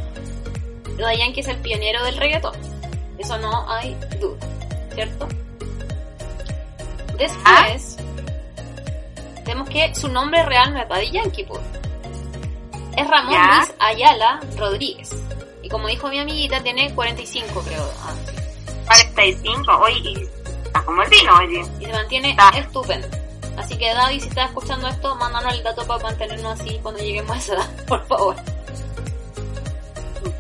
Daddy 0.98 1.18
Yankee 1.18 1.40
es 1.40 1.48
el 1.48 1.58
pionero 1.58 2.04
del 2.04 2.16
reggaetón. 2.16 2.54
Eso 3.18 3.38
no 3.38 3.68
hay 3.70 3.94
duda, 4.20 4.46
¿cierto? 4.94 5.28
Después, 7.16 7.96
vemos 9.44 9.68
que 9.68 9.94
su 9.94 10.08
nombre 10.08 10.44
real 10.44 10.72
no 10.72 10.80
es 10.80 10.88
Daddy 10.88 11.10
Yankee, 11.10 11.44
pues. 11.44 11.62
Es 12.96 13.08
Ramón 13.08 13.32
Ya. 13.32 13.58
Luis 13.58 13.74
Ayala 13.78 14.40
Rodríguez. 14.56 15.10
Y 15.62 15.68
como 15.68 15.88
dijo 15.88 16.08
mi 16.08 16.18
amiguita, 16.18 16.62
tiene 16.62 16.94
45, 16.94 17.62
creo. 17.62 17.90
Ah, 18.02 18.14
sí. 18.26 18.36
45, 18.86 19.72
hoy 19.78 20.28
está 20.78 20.84
como 20.86 21.02
el 21.02 21.10
vino, 21.10 21.32
oye. 21.38 21.62
Y 21.80 21.84
se 21.84 21.92
mantiene 21.92 22.36
Ah. 22.38 22.52
estupendo. 22.56 23.08
Así 23.56 23.76
que 23.76 23.92
Daddy, 23.92 24.20
si 24.20 24.28
estás 24.28 24.48
escuchando 24.50 24.86
esto, 24.88 25.16
mándanos 25.16 25.52
el 25.54 25.62
dato 25.64 25.84
para 25.86 26.02
mantenernos 26.02 26.60
así 26.60 26.78
cuando 26.82 27.00
lleguemos 27.00 27.32
a 27.36 27.38
esa 27.38 27.54
edad, 27.54 27.84
por 27.88 28.06
favor. 28.06 28.36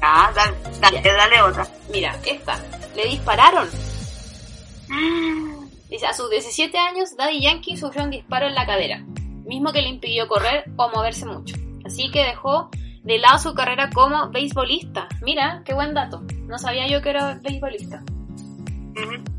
Ya, 0.00 0.32
dale, 0.34 0.54
dale, 0.80 1.02
dale 1.02 1.42
otra. 1.42 1.66
Mira, 1.92 2.16
esta. 2.24 2.58
Le 2.94 3.06
dispararon. 3.06 3.68
Mm, 4.88 5.68
Dice, 5.90 6.06
a 6.06 6.12
sus 6.12 6.30
17 6.30 6.76
años, 6.78 7.16
Daddy 7.16 7.40
Yankee 7.40 7.76
sufrió 7.76 8.04
un 8.04 8.10
disparo 8.10 8.46
en 8.46 8.54
la 8.54 8.66
cadera, 8.66 9.02
mismo 9.46 9.72
que 9.72 9.80
le 9.80 9.88
impidió 9.88 10.28
correr 10.28 10.64
o 10.76 10.88
moverse 10.90 11.24
mucho. 11.24 11.56
Así 11.84 12.10
que 12.10 12.22
dejó 12.24 12.68
de 13.02 13.18
lado 13.18 13.38
su 13.38 13.54
carrera 13.54 13.88
como 13.94 14.28
beisbolista. 14.30 15.08
Mira, 15.22 15.62
qué 15.64 15.72
buen 15.72 15.94
dato. 15.94 16.22
No 16.46 16.58
sabía 16.58 16.86
yo 16.88 17.00
que 17.00 17.10
era 17.10 17.38
beisbolista. 17.42 18.02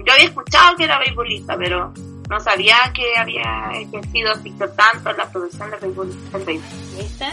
Yo 0.05 0.13
había 0.13 0.25
escuchado 0.25 0.75
que 0.75 0.85
era 0.85 0.99
beisbolista, 0.99 1.57
pero 1.57 1.93
no 2.29 2.39
sabía 2.39 2.75
que 2.93 3.17
había 3.17 3.71
ejercido 3.73 4.33
tanto 4.75 5.09
en 5.09 5.17
la 5.17 5.29
producción 5.31 5.71
de 5.71 5.77
béisbol. 5.77 6.31
del 6.31 6.43
béisbol. 6.43 6.97
¿Viste? 6.97 7.25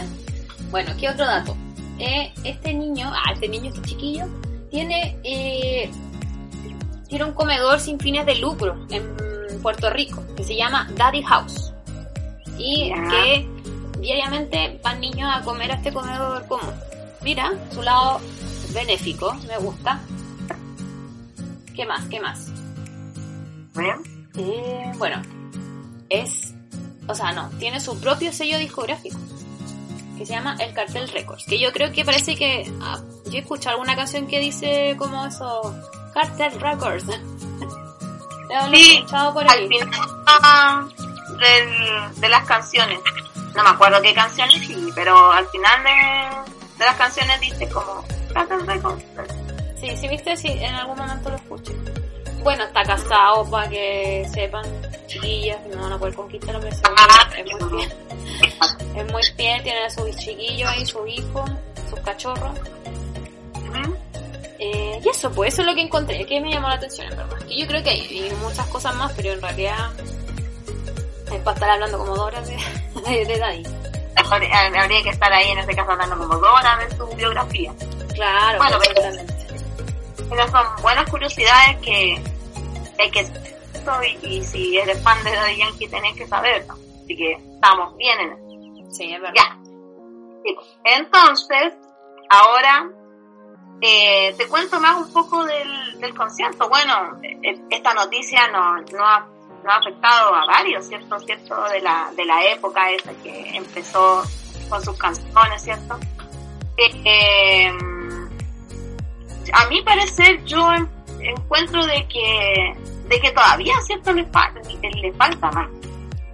Bueno, 0.71 0.91
¿qué 0.99 1.09
otro 1.09 1.25
dato? 1.25 1.55
Eh, 1.99 2.33
este 2.43 2.73
niño, 2.73 3.11
ah, 3.13 3.31
este 3.33 3.47
niño, 3.47 3.69
este 3.69 3.81
chiquillo, 3.81 4.25
tiene, 4.69 5.17
eh, 5.23 5.89
tiene 7.07 7.25
un 7.25 7.33
comedor 7.33 7.79
sin 7.79 7.99
fines 7.99 8.25
de 8.25 8.35
lucro 8.35 8.75
en 8.89 9.15
Puerto 9.61 9.89
Rico 9.89 10.23
que 10.35 10.43
se 10.43 10.55
llama 10.55 10.87
Daddy 10.95 11.23
House. 11.23 11.73
Y 12.57 12.91
que 12.91 13.47
diariamente 13.99 14.79
van 14.83 14.99
niños 14.99 15.29
a 15.33 15.41
comer 15.41 15.71
a 15.71 15.75
este 15.75 15.93
comedor 15.93 16.47
común. 16.47 16.73
Mira, 17.21 17.53
su 17.71 17.81
lado 17.81 18.19
benéfico, 18.73 19.33
me 19.47 19.57
gusta. 19.57 19.99
¿Qué 21.77 21.85
más? 21.85 22.05
¿Qué 22.09 22.19
más? 22.19 22.47
¿Ven? 23.75 24.29
Eh, 24.35 24.91
bueno, 24.97 25.21
es, 26.09 26.53
o 27.07 27.13
sea, 27.15 27.31
no, 27.31 27.49
tiene 27.59 27.79
su 27.79 27.99
propio 28.01 28.33
sello 28.33 28.57
discográfico 28.57 29.17
que 30.17 30.25
se 30.25 30.33
llama 30.33 30.55
El 30.59 30.73
Cartel 30.73 31.07
Records, 31.09 31.45
que 31.45 31.59
yo 31.59 31.71
creo 31.71 31.91
que 31.91 32.03
parece 32.03 32.35
que 32.35 32.69
ah, 32.81 32.99
yo 33.27 33.33
he 33.33 33.39
escuchado 33.41 33.75
alguna 33.75 33.95
canción 33.95 34.25
que 34.25 34.39
dice 34.39 34.95
como 34.97 35.23
eso, 35.27 35.75
Cartel 36.15 36.59
Records. 36.59 37.05
Lo 38.49 38.65
he 38.73 38.75
Sí, 38.75 38.95
escuchado 38.97 39.33
por 39.35 39.43
Al 39.43 39.49
ahí. 39.51 39.67
final 39.67 39.89
ah, 40.25 40.87
del- 41.39 42.19
de 42.21 42.29
las 42.29 42.43
canciones, 42.47 42.99
no 43.55 43.63
me 43.63 43.69
acuerdo 43.69 44.01
qué 44.01 44.13
canciones 44.15 44.65
sí, 44.65 44.89
pero 44.95 45.31
al 45.31 45.45
final 45.49 45.83
de, 45.83 46.79
de 46.79 46.85
las 46.85 46.95
canciones 46.95 47.39
dice 47.41 47.69
como 47.69 48.03
Cartel 48.33 48.65
Records. 48.65 49.03
Sí, 49.79 49.95
sí, 49.95 50.07
viste, 50.07 50.35
sí, 50.37 50.47
en 50.49 50.73
algún 50.75 50.97
momento 50.97 51.29
lo 51.29 51.35
escuché. 51.35 51.73
Bueno, 52.43 52.63
está 52.63 52.83
casado 52.83 53.49
para 53.49 53.69
que 53.69 54.27
sepan, 54.33 54.63
chiquillas, 55.07 55.59
no 55.75 55.81
van 55.83 55.93
a 55.93 55.97
poder 55.99 56.13
conquistarlo, 56.15 56.59
pero 56.61 56.75
Ah, 56.97 57.29
es 57.37 57.45
muy 57.51 57.69
fiel. 57.81 57.93
Es 58.95 59.11
muy 59.11 59.23
fiel, 59.35 59.63
tiene 59.63 59.83
a 59.85 59.89
sus 59.89 60.15
chiquillos 60.17 60.69
ahí, 60.69 60.85
sus 60.85 61.07
hijos, 61.09 61.49
sus 61.89 61.99
cachorros. 62.01 62.57
Eh, 64.59 64.99
y 65.03 65.09
eso, 65.09 65.31
pues 65.31 65.53
eso 65.53 65.61
es 65.61 65.67
lo 65.67 65.75
que 65.75 65.81
encontré, 65.81 66.25
que 66.25 66.41
me 66.41 66.51
llamó 66.51 66.67
la 66.69 66.75
atención, 66.75 67.11
en 67.11 67.17
verdad. 67.17 67.37
Que 67.47 67.59
yo 67.59 67.67
creo 67.67 67.83
que 67.83 67.89
hay, 67.91 68.31
muchas 68.41 68.65
cosas 68.67 68.95
más, 68.95 69.11
pero 69.13 69.33
en 69.33 69.41
realidad 69.41 69.91
es 71.31 71.39
para 71.43 71.53
estar 71.53 71.69
hablando 71.69 71.97
como 71.99 72.15
dos 72.15 72.25
horas 72.27 72.47
de, 72.47 72.55
de, 73.09 73.25
de 73.25 73.37
Daddy. 73.37 73.63
Habría, 74.31 74.81
habría 74.81 75.03
que 75.03 75.09
estar 75.09 75.31
ahí 75.31 75.51
en 75.51 75.59
este 75.59 75.75
caso 75.75 75.91
hablando 75.91 76.17
como 76.17 76.35
dos 76.39 76.49
horas 76.59 76.79
de 76.89 76.97
su 76.97 77.05
biografía. 77.15 77.71
Claro, 78.15 78.57
Bueno, 78.57 78.79
pero- 78.95 79.36
Pero 80.29 80.47
son 80.49 80.65
buenas 80.81 81.09
curiosidades 81.09 81.77
que 81.81 82.21
hay 82.99 83.11
que 83.11 83.27
y, 84.21 84.27
y 84.27 84.43
si 84.43 84.77
eres 84.77 85.01
fan 85.01 85.23
de 85.23 85.31
Daddy 85.31 85.57
Yankee 85.57 85.87
tenés 85.87 86.15
que 86.15 86.27
saberlo. 86.27 86.73
Así 86.73 87.15
que 87.15 87.33
estamos 87.33 87.95
bien 87.97 88.19
en 88.19 88.31
eso. 88.31 88.91
Sí, 88.91 89.13
es 89.13 89.21
verdad. 89.21 89.33
Ya. 89.35 89.57
Entonces, 90.83 91.73
ahora 92.29 92.89
eh, 93.81 94.33
te 94.37 94.47
cuento 94.47 94.79
más 94.79 94.97
un 94.97 95.13
poco 95.13 95.45
del, 95.45 95.99
del 95.99 96.13
concierto. 96.13 96.67
Bueno, 96.69 97.19
eh, 97.23 97.59
esta 97.69 97.93
noticia 97.93 98.47
no, 98.47 98.77
no, 98.77 99.05
ha, 99.05 99.25
no 99.63 99.71
ha 99.71 99.77
afectado 99.77 100.35
a 100.35 100.45
varios, 100.45 100.85
¿cierto? 100.87 101.19
¿Cierto? 101.19 101.63
De 101.69 101.81
la, 101.81 102.11
de 102.15 102.25
la 102.25 102.45
época 102.45 102.89
esa 102.91 103.13
que 103.23 103.55
empezó 103.55 104.23
con 104.69 104.83
sus 104.83 104.97
canciones, 104.97 105.61
¿cierto? 105.61 105.97
Eh, 106.77 107.01
eh, 107.05 107.77
a 109.53 109.65
mi 109.67 109.81
parecer 109.81 110.43
yo 110.45 110.71
en- 110.73 110.89
encuentro 111.21 111.85
de 111.85 112.05
que 112.07 112.73
de 113.07 113.19
que 113.21 113.31
todavía 113.31 113.73
cierto 113.85 114.11
le, 114.13 114.25
fa- 114.25 114.51
le 115.01 115.13
falta 115.13 115.49
más. 115.51 115.69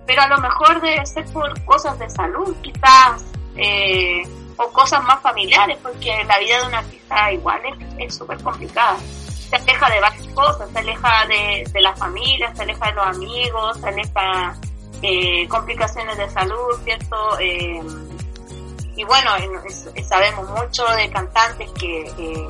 Pero 0.07 0.21
a 0.23 0.27
lo 0.27 0.37
mejor 0.39 0.81
debe 0.81 1.05
ser 1.05 1.23
por 1.31 1.63
cosas 1.65 1.97
de 1.99 2.09
salud 2.09 2.55
quizás 2.61 3.23
eh, 3.55 4.23
o 4.57 4.67
cosas 4.71 5.03
más 5.03 5.21
familiares 5.21 5.77
porque 5.83 6.23
la 6.25 6.39
vida 6.39 6.59
de 6.61 6.67
un 6.67 6.73
artista 6.75 7.31
igual 7.31 7.61
es- 7.99 8.15
súper 8.15 8.41
complicada. 8.43 8.97
Se 9.49 9.55
aleja 9.55 9.89
de 9.89 9.99
varias 10.01 10.27
cosas 10.29 10.69
se 10.71 10.79
aleja 10.79 11.25
de, 11.27 11.63
de 11.71 11.81
la 11.81 11.95
familia 11.95 12.53
se 12.55 12.63
aleja 12.63 12.87
de 12.87 12.93
los 12.93 13.05
amigos 13.05 13.77
se 13.79 13.87
aleja 13.87 14.55
eh, 15.03 15.47
complicaciones 15.47 16.17
de 16.17 16.29
salud 16.31 16.79
cierto 16.83 17.39
Eh, 17.39 17.79
y 18.95 19.03
bueno, 19.05 19.31
sabemos 20.07 20.47
mucho 20.49 20.85
de 20.95 21.09
cantantes 21.11 21.69
que 21.79 22.01
eh, 22.17 22.49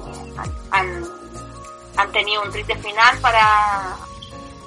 han, 0.72 2.12
tenido 2.12 2.42
un 2.44 2.52
triste 2.52 2.76
final 2.78 3.18
para 3.20 3.96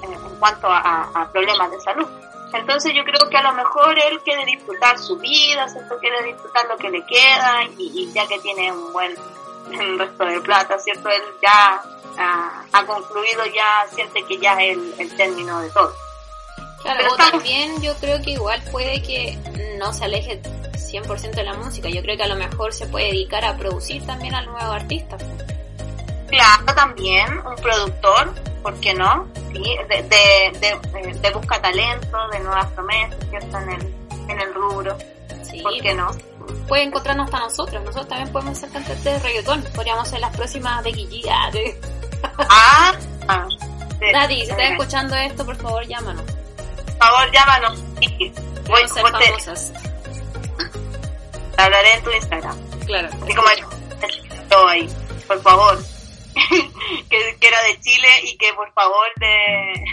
en, 0.03 0.13
en 0.13 0.35
cuanto 0.39 0.67
a, 0.67 1.09
a 1.13 1.31
problemas 1.31 1.71
de 1.71 1.79
salud. 1.81 2.07
Entonces 2.53 2.93
yo 2.95 3.03
creo 3.03 3.29
que 3.29 3.37
a 3.37 3.43
lo 3.43 3.53
mejor 3.53 3.97
él 3.99 4.19
quiere 4.23 4.45
disfrutar 4.45 4.97
su 4.97 5.17
vida, 5.17 5.67
¿cierto? 5.67 5.97
Quiere 5.99 6.23
disfrutar 6.23 6.65
lo 6.67 6.77
que 6.77 6.89
le 6.89 7.05
queda 7.05 7.63
y, 7.77 7.91
y 7.93 8.13
ya 8.13 8.25
que 8.27 8.39
tiene 8.39 8.71
un 8.71 8.93
buen 8.93 9.13
resto 9.97 10.25
de 10.25 10.39
plata, 10.41 10.79
¿cierto? 10.79 11.09
Él 11.09 11.21
ya 11.41 11.81
ah, 12.17 12.63
ha 12.71 12.85
concluido, 12.85 13.45
ya 13.47 13.85
siente 13.93 14.23
que 14.23 14.37
ya 14.37 14.53
es 14.61 14.77
el, 14.77 14.95
el 14.97 15.15
término 15.17 15.59
de 15.59 15.69
todo. 15.71 15.93
Claro, 16.81 16.97
Pero 16.99 17.09
estamos- 17.09 17.31
también 17.31 17.81
yo 17.81 17.93
creo 17.95 18.21
que 18.21 18.31
igual 18.31 18.61
puede 18.71 19.01
que 19.01 19.37
no 19.77 19.91
se 19.91 20.05
aleje 20.05 20.41
100% 20.41 21.31
de 21.31 21.43
la 21.43 21.53
música. 21.55 21.89
Yo 21.89 22.01
creo 22.01 22.15
que 22.15 22.23
a 22.23 22.27
lo 22.27 22.35
mejor 22.37 22.71
se 22.73 22.87
puede 22.87 23.07
dedicar 23.07 23.43
a 23.43 23.57
producir 23.57 24.05
también 24.05 24.33
al 24.35 24.45
nuevo 24.45 24.71
artista. 24.71 25.17
Claro, 26.29 26.65
también 26.75 27.25
un 27.45 27.55
productor, 27.55 28.33
¿por 28.61 28.73
qué 28.79 28.93
no? 28.93 29.27
Sí, 29.53 29.63
de, 29.89 30.03
de, 30.03 30.51
de, 30.59 31.13
de 31.19 31.29
busca 31.31 31.61
talento, 31.61 32.27
de 32.31 32.39
nuevas 32.41 32.65
promesas, 32.71 33.17
¿cierto? 33.29 33.57
En 33.59 33.69
el, 33.71 33.95
en 34.29 34.39
el 34.41 34.53
rubro, 34.53 34.97
Sí, 35.49 35.61
¿por 35.61 35.73
qué 35.81 35.93
no? 35.93 36.11
puede 36.67 36.83
encontrarnos 36.83 37.25
hasta 37.25 37.39
nosotros. 37.39 37.81
Nosotros 37.83 38.07
también 38.09 38.31
podemos 38.31 38.57
ser 38.57 38.69
cantantes 38.71 39.03
de 39.03 39.19
reggaetón. 39.19 39.63
Podríamos 39.75 40.07
ser 40.07 40.19
las 40.19 40.35
próximas. 40.35 40.79
Ah, 40.79 40.81
de- 41.51 41.79
Ah, 42.49 42.93
ah, 43.27 43.45
sí, 43.49 44.05
Daddy, 44.13 44.35
si 44.35 44.41
estás 44.43 44.59
eh, 44.59 44.71
escuchando 44.73 45.15
esto, 45.15 45.45
por 45.45 45.55
favor, 45.57 45.85
llámanos. 45.85 46.23
Por 46.23 46.97
favor, 46.97 47.31
llámanos. 47.31 47.83
Sí, 47.99 48.33
Voy, 48.67 48.83
Podemos 48.85 48.91
ser 48.91 49.03
famosas. 49.03 49.73
te 51.55 51.61
hablaré 51.61 51.93
en 51.95 52.03
tu 52.03 52.11
Instagram. 52.11 52.57
Claro. 52.85 53.09
Así 53.23 53.33
como 53.35 53.49
el- 53.49 54.47
todo 54.49 54.67
ahí, 54.67 54.89
por 55.27 55.41
favor. 55.41 55.79
que, 57.09 57.37
que 57.39 57.47
era 57.47 57.57
de 57.63 57.79
Chile 57.81 58.07
y 58.23 58.37
que 58.37 58.53
por 58.53 58.71
favor 58.73 59.07
de, 59.19 59.83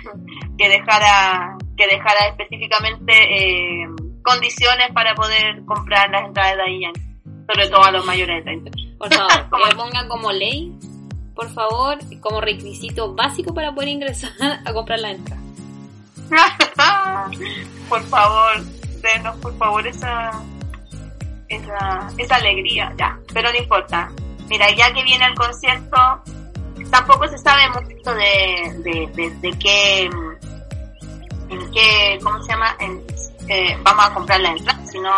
que 0.59 0.69
dejara 0.69 1.57
que 1.77 1.87
dejara 1.89 2.27
específicamente 2.29 3.13
eh, 3.13 3.87
condiciones 4.23 4.93
para 4.93 5.15
poder 5.15 5.65
comprar 5.67 6.09
las 6.11 6.27
entradas 6.27 6.57
de 6.57 6.81
Yankee, 6.81 7.01
sobre 7.53 7.69
todo 7.69 7.83
a 7.85 7.91
los 7.91 8.05
mayores 8.07 8.37
de 8.37 8.43
30. 8.43 8.71
Por 8.99 9.13
favor, 9.13 9.49
Como- 9.51 9.65
que 9.65 9.71
lo 9.71 9.77
pongan 9.77 10.09
como 10.09 10.33
ley, 10.33 10.73
por 11.35 11.53
favor, 11.53 11.99
como 12.21 12.41
requisito 12.41 13.13
básico 13.15 13.53
para 13.53 13.75
poder 13.75 13.89
ingresar 13.89 14.31
a 14.65 14.73
comprar 14.73 15.01
la 15.01 15.11
entrada. 15.11 15.43
por 17.89 18.03
favor, 18.05 18.63
denos 19.03 19.37
por 19.39 19.57
favor 19.59 19.87
esa, 19.87 20.31
esa, 21.49 22.09
esa 22.17 22.37
alegría, 22.37 22.95
ya, 22.99 23.19
pero 23.33 23.51
no 23.53 23.59
importa. 23.59 24.11
Mira, 24.49 24.71
ya 24.75 24.93
que 24.93 25.03
viene 25.03 25.27
el 25.27 25.35
concierto, 25.35 25.97
tampoco 27.25 27.29
se 27.29 27.39
sabe 27.39 27.69
mucho 27.71 28.15
de, 28.15 28.83
de, 28.83 29.07
de, 29.15 29.31
de 29.31 29.59
qué, 29.59 30.05
en 30.05 31.73
qué, 31.73 32.19
¿cómo 32.23 32.43
se 32.43 32.49
llama? 32.49 32.77
En, 32.81 33.03
eh, 33.49 33.77
vamos 33.83 34.07
a 34.07 34.15
comprar 34.15 34.41
la 34.41 34.51
entrada, 34.51 34.85
sino 34.87 35.11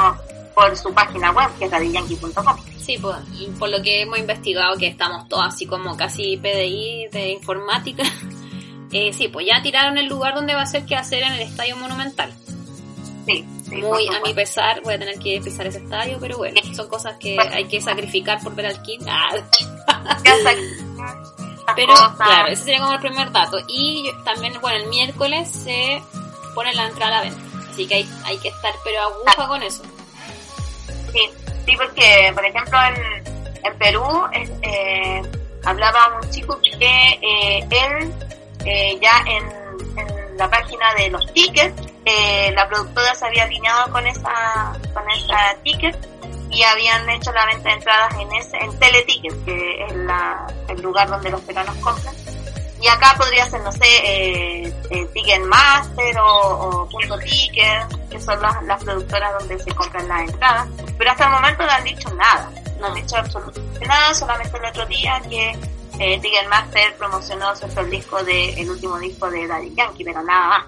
por 0.54 0.76
su 0.76 0.92
página 0.92 1.30
web, 1.32 1.48
que 1.58 1.66
es 1.66 1.70
daddyyankee.com. 1.70 2.56
Sí, 2.78 2.98
pues, 3.00 3.16
y 3.38 3.46
por 3.58 3.68
lo 3.68 3.82
que 3.82 4.02
hemos 4.02 4.18
investigado, 4.18 4.76
que 4.76 4.86
estamos 4.86 5.28
todos 5.28 5.46
así 5.46 5.66
como 5.66 5.96
casi 5.96 6.36
PDI 6.36 7.08
de 7.10 7.30
informática, 7.30 8.04
eh, 8.92 9.12
sí, 9.12 9.28
pues 9.28 9.46
ya 9.46 9.62
tiraron 9.62 9.98
el 9.98 10.06
lugar 10.06 10.34
donde 10.34 10.54
va 10.54 10.62
a 10.62 10.66
ser 10.66 10.86
que 10.86 10.96
hacer 10.96 11.22
en 11.22 11.34
el 11.34 11.40
Estadio 11.40 11.76
Monumental. 11.76 12.32
Sí, 13.26 13.44
sí, 13.64 13.80
por 13.80 13.96
Muy 13.96 14.06
a 14.06 14.20
mi 14.20 14.32
pesar, 14.34 14.80
voy 14.82 14.94
a 14.94 14.98
tener 14.98 15.18
que 15.18 15.40
pisar 15.42 15.66
ese 15.66 15.78
estadio, 15.78 16.18
pero 16.20 16.38
bueno, 16.38 16.60
son 16.74 16.88
cosas 16.88 17.16
que 17.18 17.36
hay 17.38 17.64
que 17.64 17.80
sacrificar 17.80 18.40
por 18.40 18.54
ver 18.54 18.66
al 18.66 18.82
King. 18.82 19.00
Ah, 19.08 19.30
Pero 21.76 21.92
cosas. 21.92 22.16
claro, 22.16 22.48
ese 22.48 22.64
sería 22.64 22.80
como 22.80 22.92
el 22.94 23.00
primer 23.00 23.30
dato. 23.30 23.58
Y 23.68 24.10
también, 24.24 24.54
bueno, 24.60 24.78
el 24.78 24.88
miércoles 24.88 25.48
se 25.48 26.02
pone 26.54 26.74
la 26.74 26.86
entrada 26.86 27.18
a 27.18 27.24
la 27.24 27.30
venta. 27.30 27.40
Así 27.70 27.86
que 27.86 27.96
hay, 27.96 28.10
hay 28.24 28.38
que 28.38 28.48
estar 28.48 28.74
pero 28.82 29.00
aguja 29.02 29.48
con 29.48 29.62
eso. 29.62 29.82
Sí, 31.12 31.30
sí, 31.66 31.76
porque, 31.76 32.32
por 32.34 32.44
ejemplo, 32.44 32.78
en, 32.82 33.64
en 33.64 33.78
Perú 33.78 34.04
eh, 34.32 35.22
hablaba 35.64 36.18
un 36.22 36.30
chico 36.30 36.58
que 36.60 37.18
eh, 37.22 37.66
él 37.70 38.12
eh, 38.64 38.98
ya 39.00 39.22
en, 39.26 39.98
en 39.98 40.36
la 40.36 40.48
página 40.50 40.94
de 40.94 41.10
los 41.10 41.32
tickets, 41.32 41.74
eh, 42.04 42.52
la 42.54 42.68
productora 42.68 43.14
se 43.14 43.26
había 43.26 43.44
alineado 43.44 43.90
con 43.92 44.06
esa 44.06 44.72
con 44.94 45.10
esa 45.10 45.56
ticket 45.62 45.96
y 46.50 46.62
habían 46.62 47.08
hecho 47.10 47.32
la 47.32 47.46
venta 47.46 47.68
de 47.68 47.74
entradas 47.74 48.14
en 48.18 48.32
ese 48.34 48.56
en 48.58 48.78
Teleticket, 48.78 49.44
que 49.44 49.84
es 49.84 49.94
la, 49.96 50.46
el 50.68 50.80
lugar 50.80 51.08
donde 51.08 51.30
los 51.30 51.40
peruanos 51.42 51.74
compran. 51.76 52.14
Y 52.80 52.88
acá 52.88 53.14
podría 53.16 53.48
ser, 53.48 53.62
no 53.62 53.72
sé, 53.72 53.86
eh, 54.04 54.72
eh, 54.90 55.06
Ticketmaster 55.14 56.18
o, 56.18 56.82
o 56.84 56.88
Punto 56.88 57.18
Ticket, 57.18 58.08
que 58.10 58.20
son 58.20 58.40
las, 58.40 58.62
las 58.64 58.84
productoras 58.84 59.32
donde 59.38 59.58
se 59.58 59.74
compran 59.74 60.06
las 60.06 60.28
entradas. 60.28 60.68
Pero 60.98 61.10
hasta 61.10 61.24
el 61.24 61.30
momento 61.30 61.64
no 61.64 61.72
han 61.72 61.84
dicho 61.84 62.10
nada. 62.14 62.50
No 62.78 62.88
han 62.88 62.94
dicho 62.94 63.16
absolutamente 63.16 63.86
nada, 63.86 64.14
solamente 64.14 64.58
el 64.58 64.64
otro 64.66 64.84
día 64.86 65.20
que 65.28 65.58
eh, 65.98 66.20
Ticketmaster 66.20 66.94
promocionó 66.96 67.56
su 67.56 67.66
el 67.80 67.90
disco 67.90 68.22
de, 68.22 68.52
el 68.60 68.68
último 68.68 68.98
disco 68.98 69.30
de 69.30 69.46
Daddy 69.46 69.74
Yankee, 69.74 70.04
pero 70.04 70.22
nada 70.22 70.48
más. 70.48 70.66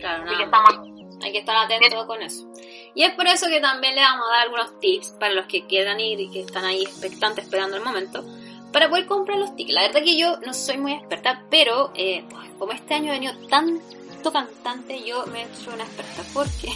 Claro, 0.00 0.24
Así 0.24 0.36
que 0.36 0.46
nada. 0.46 0.64
estamos 0.64 1.22
Hay 1.22 1.32
que 1.32 1.38
estar 1.38 1.56
atentos 1.56 2.06
con 2.06 2.22
eso. 2.22 2.46
Y 2.94 3.02
es 3.02 3.14
por 3.14 3.26
eso 3.26 3.46
que 3.46 3.60
también 3.60 3.94
le 3.94 4.00
vamos 4.00 4.26
a 4.28 4.32
dar 4.32 4.42
algunos 4.42 4.80
tips 4.80 5.10
para 5.18 5.34
los 5.34 5.46
que 5.46 5.66
quieran 5.66 6.00
ir 6.00 6.20
y 6.20 6.30
que 6.30 6.40
están 6.40 6.64
ahí 6.64 6.82
expectantes 6.82 7.44
esperando 7.44 7.76
el 7.76 7.84
momento 7.84 8.24
para 8.72 8.88
poder 8.88 9.06
comprar 9.06 9.38
los 9.38 9.54
tickets. 9.56 9.74
La 9.74 9.82
verdad 9.82 10.02
que 10.02 10.18
yo 10.18 10.38
no 10.38 10.54
soy 10.54 10.78
muy 10.78 10.92
experta, 10.92 11.44
pero 11.50 11.92
eh, 11.94 12.24
como 12.58 12.72
este 12.72 12.94
año 12.94 13.10
he 13.10 13.18
venido 13.18 13.34
tanto 13.48 14.32
cantante, 14.32 15.02
yo 15.04 15.26
me 15.26 15.42
he 15.42 15.44
hecho 15.44 15.72
una 15.72 15.84
experta 15.84 16.22
porque 16.32 16.72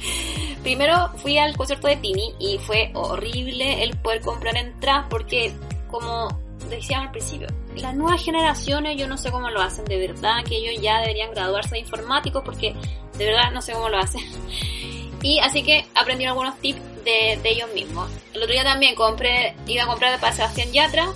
primero 0.62 1.10
fui 1.16 1.38
al 1.38 1.56
concierto 1.56 1.88
de 1.88 1.96
Tini 1.96 2.34
y 2.38 2.58
fue 2.58 2.90
horrible 2.94 3.82
el 3.82 3.96
poder 3.98 4.20
comprar 4.20 4.56
entradas 4.56 5.06
porque 5.08 5.52
como 5.90 6.28
decíamos 6.68 7.06
al 7.06 7.12
principio, 7.12 7.48
las 7.76 7.94
nuevas 7.94 8.22
generaciones 8.22 8.96
yo 8.96 9.06
no 9.08 9.18
sé 9.18 9.30
cómo 9.30 9.50
lo 9.50 9.60
hacen, 9.60 9.84
de 9.84 9.98
verdad 9.98 10.44
que 10.44 10.56
ellos 10.56 10.82
ya 10.82 11.00
deberían 11.00 11.32
graduarse 11.32 11.70
de 11.70 11.80
informáticos 11.80 12.42
porque 12.44 12.74
de 13.18 13.26
verdad 13.26 13.50
no 13.52 13.60
sé 13.60 13.72
cómo 13.72 13.88
lo 13.88 13.98
hacen. 13.98 14.22
Y 15.22 15.38
así 15.38 15.62
que 15.62 15.86
aprendí 15.94 16.24
algunos 16.24 16.58
tips 16.58 16.80
de, 17.04 17.40
ellos 17.44 17.72
mismos. 17.74 18.10
El 18.32 18.42
otro 18.42 18.52
día 18.52 18.64
también 18.64 18.94
compré, 18.94 19.54
iba 19.66 19.84
a 19.84 19.86
comprar 19.86 20.18
para 20.20 20.32
Sebastián 20.32 20.72
Yatra, 20.72 21.12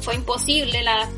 fue 0.00 0.14
imposible, 0.14 0.82
la, 0.82 1.08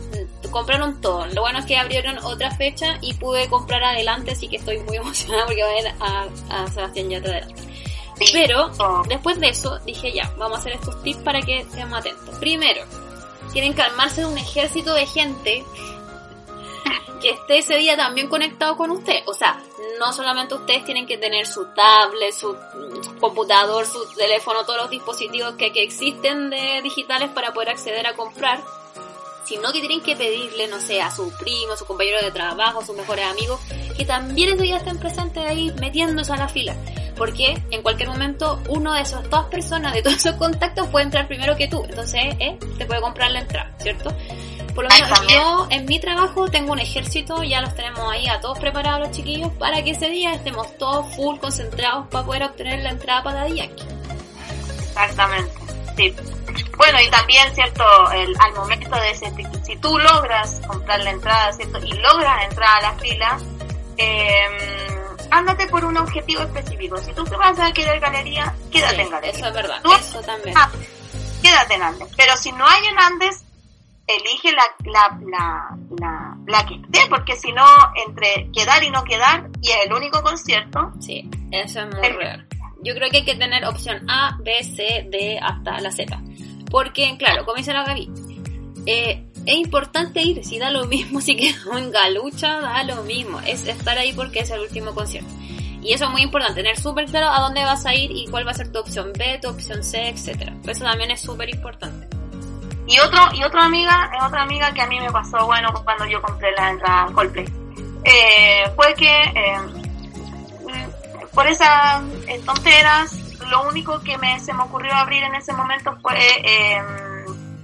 compraron 0.51 1.01
todo. 1.01 1.27
Lo 1.29 1.43
bueno 1.43 1.59
es 1.59 1.67
que 1.67 1.77
abrieron 1.77 2.19
otra 2.19 2.51
fecha 2.53 2.99
y 3.01 3.15
pude 3.15 3.49
comprar 3.49 3.83
adelante, 3.83 4.33
así 4.33 4.49
que 4.49 4.57
estoy 4.57 4.79
muy 4.81 4.97
emocionada 4.99 5.47
porque 5.47 5.63
voy 5.63 5.73
a 5.73 5.83
ver 5.83 5.95
a, 6.01 6.69
Sebastián 6.69 7.11
Yatra 7.11 7.33
adelante. 7.33 7.63
Pero 8.33 8.71
después 9.09 9.41
de 9.41 9.49
eso 9.49 9.79
dije 9.81 10.13
ya, 10.13 10.33
vamos 10.39 10.59
a 10.59 10.61
hacer 10.61 10.73
estos 10.75 11.03
tips 11.03 11.23
para 11.23 11.41
que 11.41 11.65
seamos 11.73 11.99
atentos. 11.99 12.37
Primero, 12.39 12.85
tienen 13.53 13.75
que 13.75 13.83
armarse 13.83 14.25
un 14.25 14.39
ejército 14.39 14.95
de 14.95 15.07
gente 15.07 15.65
que 17.23 17.31
esté 17.31 17.59
ese 17.59 17.77
día 17.77 17.97
también 17.97 18.29
conectado 18.29 18.77
con 18.77 18.91
usted. 18.91 19.23
O 19.27 19.33
sea, 19.33 19.63
no 19.99 20.13
solamente 20.13 20.55
ustedes 20.55 20.85
tienen 20.85 21.07
que 21.07 21.17
tener 21.17 21.47
su 21.47 21.67
tablet, 21.75 22.35
su, 22.35 22.55
computador, 23.21 23.87
su 23.87 24.05
teléfono, 24.17 24.65
todos 24.65 24.81
los 24.83 24.91
dispositivos 24.91 25.55
que, 25.55 25.73
que 25.73 25.83
existen 25.85 26.51
de 26.51 26.81
digitales 26.83 27.31
para 27.31 27.55
poder 27.55 27.71
acceder 27.71 28.07
a 28.07 28.15
comprar, 28.15 28.61
sino 29.45 29.73
que 29.73 29.81
tienen 29.81 30.03
que 30.03 30.17
pedirle, 30.17 30.67
no 30.67 30.81
sé, 30.81 31.01
a 31.01 31.11
su 31.11 31.31
primo, 31.39 31.73
a 31.75 31.77
su 31.77 31.87
compañero 31.87 32.21
de 32.21 32.33
trabajo, 32.33 32.81
a 32.81 32.85
sus 32.85 32.97
mejores 32.97 33.25
amigos, 33.25 33.61
que 33.97 34.05
también 34.05 34.51
ese 34.51 34.63
día 34.63 34.77
estén 34.79 34.99
presentes 34.99 35.45
ahí 35.45 35.73
metiéndose 35.81 36.33
a 36.33 36.37
la 36.37 36.49
fila. 36.49 36.77
Porque 37.17 37.63
en 37.71 37.83
cualquier 37.83 38.09
momento 38.09 38.61
uno 38.69 38.95
de 38.95 39.03
esas 39.03 39.29
dos 39.31 39.47
personas, 39.47 39.93
de 39.95 40.03
todos 40.03 40.17
esos 40.17 40.37
contactos, 40.37 40.89
puede 40.89 41.05
entrar 41.05 41.29
primero 41.29 41.57
que 41.57 41.69
tú. 41.69 41.85
Entonces, 41.85 42.21
eh, 42.41 42.59
te 42.79 42.87
puede 42.87 43.01
comprar 43.01 43.31
la 43.31 43.41
entrada, 43.41 43.73
¿cierto? 43.79 44.13
Por 44.75 44.85
lo 44.85 44.91
menos 44.91 45.21
yo 45.29 45.67
en 45.71 45.85
mi 45.85 46.01
trabajo 46.01 46.49
tengo 46.49 46.73
un 46.73 46.79
ejército, 46.79 47.43
ya 47.43 47.61
los 47.61 47.75
tenemos 47.75 48.11
ahí 48.11 48.27
a 48.29 48.41
todos 48.41 48.59
preparados 48.59 49.01
los 49.01 49.11
chiquillos 49.11 49.51
para 49.59 49.83
que 49.85 49.91
ese 49.91 50.09
día 50.09 50.33
estemos 50.35 50.77
todos 50.79 51.15
full 51.15 51.39
concentrados 51.39 52.07
para 52.09 52.25
poder 52.25 52.45
obtener 52.45 52.81
la 52.81 52.91
entrada 52.91 53.23
para 53.23 53.49
Yankee. 53.49 53.85
Exactamente, 54.89 55.53
sí. 55.97 56.15
Bueno, 56.77 57.01
y 57.01 57.11
también, 57.11 57.55
¿cierto? 57.55 57.85
El, 58.13 58.35
al 58.41 58.53
momento 58.55 58.95
de 58.97 59.11
ese, 59.11 59.33
si 59.65 59.77
tú 59.77 59.99
logras 59.99 60.61
comprar 60.67 61.01
la 61.01 61.11
entrada, 61.11 61.53
¿cierto? 61.53 61.79
Y 61.79 61.93
logras 61.93 62.45
entrar 62.45 62.79
a 62.79 62.93
la 62.93 62.99
fila, 62.99 63.39
eh, 63.97 64.47
ándate 65.31 65.67
por 65.69 65.85
un 65.85 65.97
objetivo 65.97 66.43
específico. 66.43 66.97
Si 66.99 67.13
tú 67.13 67.25
te 67.25 67.37
vas 67.37 67.59
a 67.59 67.73
querer 67.73 68.01
galería, 68.01 68.55
quédate 68.71 68.97
Sí, 68.97 69.01
en 69.03 69.11
galería. 69.11 69.37
Eso 69.39 69.47
es 69.49 69.55
verdad, 69.55 69.81
Tú- 69.83 69.93
eso 69.93 70.21
también. 70.23 70.57
Ah, 70.59 70.71
quédate 71.43 71.75
en 71.75 71.83
Andes. 71.83 72.09
Pero 72.17 72.37
si 72.37 72.53
no 72.53 72.67
hay 72.67 72.85
en 72.87 72.99
Andes, 72.99 73.42
elige 74.17 74.53
la, 74.53 74.65
la, 74.85 75.19
la, 75.31 75.77
la, 76.01 76.37
la 76.47 76.67
que 76.67 76.75
esté, 76.75 77.09
porque 77.09 77.37
si 77.37 77.53
no, 77.53 77.65
entre 78.07 78.51
quedar 78.53 78.83
y 78.83 78.91
no 78.91 79.05
quedar, 79.05 79.49
y 79.61 79.71
es 79.71 79.87
el 79.87 79.93
único 79.93 80.23
concierto, 80.23 80.93
Sí, 81.01 81.29
eso 81.51 81.81
es 81.81 81.95
muy 81.95 82.09
real. 82.09 82.47
Yo 82.83 82.95
creo 82.95 83.11
que 83.11 83.19
hay 83.19 83.25
que 83.25 83.37
tener 83.37 83.65
opción 83.65 84.09
A, 84.11 84.39
B, 84.41 84.63
C, 84.65 85.07
D 85.09 85.39
hasta 85.41 85.81
la 85.81 85.93
Z. 85.93 86.21
Porque, 86.71 87.17
claro, 87.17 87.45
como 87.45 87.57
dice 87.59 87.73
la 87.73 87.85
Gaby, 87.85 88.11
eh, 88.87 89.25
es 89.47 89.55
importante 89.57 90.23
ir, 90.23 90.45
si 90.45 90.59
da 90.59 90.71
lo 90.71 90.87
mismo, 90.87 91.21
si 91.23 91.37
quedamos 91.37 91.79
en 91.79 91.91
galucha, 91.91 92.61
da 92.61 92.83
lo 92.85 93.03
mismo. 93.05 93.41
Es 93.41 93.67
estar 93.67 93.99
ahí 93.99 94.13
porque 94.13 94.41
es 94.41 94.51
el 94.51 94.61
último 94.61 94.95
concierto. 94.95 95.33
Y 95.83 95.93
eso 95.93 96.05
es 96.05 96.11
muy 96.11 96.23
importante, 96.23 96.63
tener 96.63 96.79
súper 96.79 97.07
claro 97.07 97.29
a 97.29 97.41
dónde 97.41 97.65
vas 97.65 97.85
a 97.87 97.95
ir 97.95 98.13
y 98.13 98.27
cuál 98.29 98.47
va 98.47 98.53
a 98.53 98.55
ser 98.55 98.71
tu 98.71 98.79
opción 98.79 99.13
B, 99.19 99.41
tu 99.43 99.49
opción 99.49 99.83
C, 99.83 100.09
etcétera. 100.09 100.55
Eso 100.67 100.85
también 100.85 101.11
es 101.11 101.21
súper 101.21 101.51
importante. 101.51 102.07
Y 102.93 102.99
otro, 103.01 103.21
y 103.33 103.43
otra 103.43 103.65
amiga, 103.65 104.11
es 104.17 104.23
otra 104.23 104.43
amiga 104.43 104.73
que 104.75 104.83
a 104.83 104.87
mí 104.87 105.01
me 105.01 105.11
pasó, 105.11 105.47
bueno, 105.47 105.73
cuando 105.85 106.05
yo 106.07 106.21
compré 106.21 106.53
la 106.53 106.71
entrada 106.71 107.05
a 107.05 107.13
Coldplay, 107.13 107.47
eh, 108.05 108.65
fue 108.77 108.95
que 108.95 109.23
eh, 109.23 109.57
por 111.35 111.47
esas 111.47 112.03
tonteras, 112.45 113.15
lo 113.49 113.63
único 113.69 114.01
que 114.03 114.19
me, 114.19 114.39
se 114.41 114.53
me 114.53 114.63
ocurrió 114.65 114.93
abrir 114.95 115.23
en 115.23 115.35
ese 115.35 115.53
momento 115.53 115.97
fue 116.03 116.17
eh, 116.45 116.83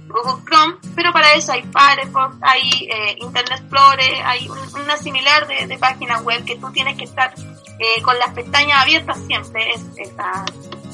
Google 0.07 0.43
Chrome, 0.45 0.75
pero 0.95 1.13
para 1.13 1.33
eso 1.33 1.51
hay 1.51 1.61
Firefox, 1.61 2.35
hay 2.41 2.87
eh, 2.91 3.15
Internet 3.19 3.59
Explorer, 3.59 4.23
hay 4.25 4.47
un- 4.49 4.81
una 4.81 4.97
similar 4.97 5.47
de, 5.47 5.67
de 5.67 5.77
páginas 5.77 6.23
web 6.23 6.43
que 6.45 6.55
tú 6.57 6.71
tienes 6.71 6.97
que 6.97 7.03
estar 7.03 7.33
eh, 7.37 8.01
con 8.01 8.17
las 8.17 8.33
pestañas 8.33 8.81
abiertas 8.81 9.17
siempre, 9.27 9.71
es, 9.73 9.85
esa, 9.97 10.43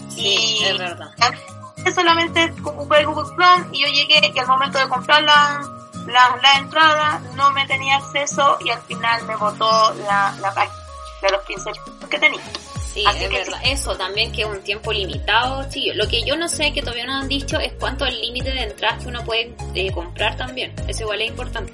Sí, 0.10 0.58
Y- 0.62 0.66
es 0.66 0.78
verdad. 0.78 1.12
Solamente 1.92 2.54
ocupé 2.64 3.06
Google 3.06 3.30
Chrome 3.36 3.68
y 3.72 3.82
yo 3.82 3.88
llegué 3.88 4.32
y 4.34 4.40
al 4.40 4.48
momento 4.48 4.80
de 4.80 4.88
comprar 4.88 5.24
la, 5.24 5.62
la, 6.08 6.38
la 6.42 6.54
entrada 6.58 7.22
no 7.36 7.52
me 7.52 7.66
tenía 7.68 7.98
acceso 7.98 8.58
y 8.64 8.70
al 8.70 8.82
final 8.82 9.24
me 9.26 9.36
botó 9.36 9.94
la, 10.08 10.36
la 10.42 10.54
página 10.54 10.76
de 11.22 11.32
los 11.32 11.42
15 11.44 11.72
minutos 11.72 12.10
que 12.10 12.20
tenía. 12.20 12.42
Sí, 12.94 13.04
Así 13.06 13.26
es 13.26 13.30
que 13.30 13.38
verdad. 13.40 13.60
Eso 13.66 13.96
también 13.98 14.32
que 14.32 14.44
es 14.44 14.48
un 14.48 14.62
tiempo 14.62 14.94
limitado, 14.94 15.70
sí. 15.70 15.92
Lo 15.96 16.08
que 16.08 16.24
yo 16.24 16.38
no 16.38 16.48
sé, 16.48 16.72
que 16.72 16.82
todavía 16.82 17.06
no 17.06 17.16
han 17.16 17.28
dicho, 17.28 17.60
es 17.60 17.74
cuánto 17.74 18.06
es 18.06 18.14
el 18.14 18.22
límite 18.22 18.52
de 18.52 18.64
entradas 18.64 19.04
que 19.04 19.10
uno 19.10 19.24
puede 19.26 19.54
eh, 19.74 19.92
comprar 19.92 20.38
también. 20.38 20.74
Eso 20.88 21.04
igual 21.04 21.22
es 21.22 21.30
importante. 21.30 21.74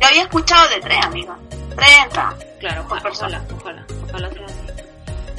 Yo 0.00 0.06
había 0.06 0.22
escuchado 0.22 0.68
de 0.68 0.80
tres, 0.80 1.06
amiga. 1.06 1.36
Tres 1.74 1.90
entradas. 2.04 2.44
Claro, 2.60 2.84
ojalá, 2.84 3.10
ojalá, 3.10 3.44
ojalá, 3.58 3.86
ojalá 4.02 4.28
así. 4.28 4.71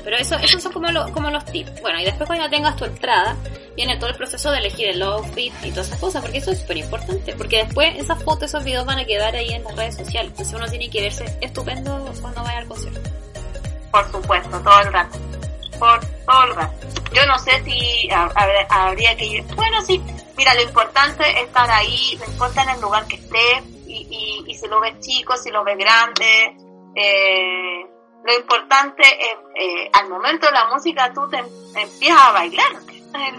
Pero 0.04 0.18
eso, 0.18 0.36
esos 0.36 0.62
son 0.62 0.72
como, 0.74 0.92
lo- 0.92 1.12
como 1.14 1.30
los 1.32 1.46
tips. 1.46 1.82
Bueno, 1.82 2.00
y 2.00 2.04
después 2.06 2.28
cuando 2.28 2.50
tengas 2.50 2.76
tu 2.76 2.86
entrada, 2.86 3.36
viene 3.76 3.98
todo 3.98 4.10
el 4.10 4.16
proceso 4.16 4.52
de 4.52 4.58
elegir 4.60 4.90
el 4.90 5.02
outfit 5.02 5.54
y 5.64 5.70
todas 5.72 5.88
esas 5.88 6.00
cosas, 6.00 6.22
porque 6.22 6.40
eso 6.40 6.52
es 6.52 6.60
súper 6.60 6.78
importante. 6.78 7.34
Porque 7.36 7.64
después 7.64 7.98
esas 7.98 8.22
fotos, 8.24 8.50
esos 8.50 8.64
videos 8.64 8.86
van 8.86 9.00
a 9.00 9.06
quedar 9.06 9.36
ahí 9.36 9.52
en 9.54 9.64
las 9.64 9.76
redes 9.76 9.96
sociales. 9.96 10.32
Entonces 10.32 10.54
uno 10.54 10.68
tiene 10.68 10.90
que 10.90 11.02
verse 11.02 11.26
estupendo 11.42 12.12
cuando 12.22 12.44
vaya 12.44 12.58
al 12.60 12.68
concierto. 12.68 13.00
Por 13.92 14.12
supuesto, 14.12 14.60
todo 14.62 14.80
el 14.82 14.92
rato. 14.94 15.20
Por 15.80 16.00
todo 16.26 16.44
el 16.46 16.56
rato. 16.56 16.88
Yo 17.14 17.26
no 17.26 17.38
sé 17.40 17.64
si 17.64 18.10
habría 18.70 19.16
que 19.16 19.26
ir. 19.26 19.44
Bueno, 19.56 19.82
sí. 19.82 20.02
Mira, 20.36 20.54
lo 20.56 20.64
importante 20.64 21.24
es 21.30 21.44
estar 21.46 21.70
ahí, 21.70 22.18
no 22.20 22.26
importa 22.32 22.64
en 22.64 22.70
el 22.72 22.82
lugar 22.82 23.06
que 23.06 23.18
estés, 23.18 23.64
y, 23.86 24.08
y, 24.48 24.52
y 24.52 24.56
si 24.56 24.68
lo 24.68 24.80
ves 24.82 25.00
chico, 25.00 25.38
si 25.38 25.52
lo 25.52 25.64
ves 25.64 25.78
grande. 25.78 26.58
Eh, 26.96 27.83
lo 28.24 28.36
importante 28.36 29.04
es, 29.04 29.38
eh, 29.56 29.90
al 29.92 30.10
momento 30.10 30.48
de 30.48 30.54
la 30.54 30.68
música, 30.68 31.12
tú 31.14 31.28
te 31.30 31.38
em- 31.38 31.48
empiezas 31.76 32.22
a 32.22 32.32
bailar. 32.32 32.72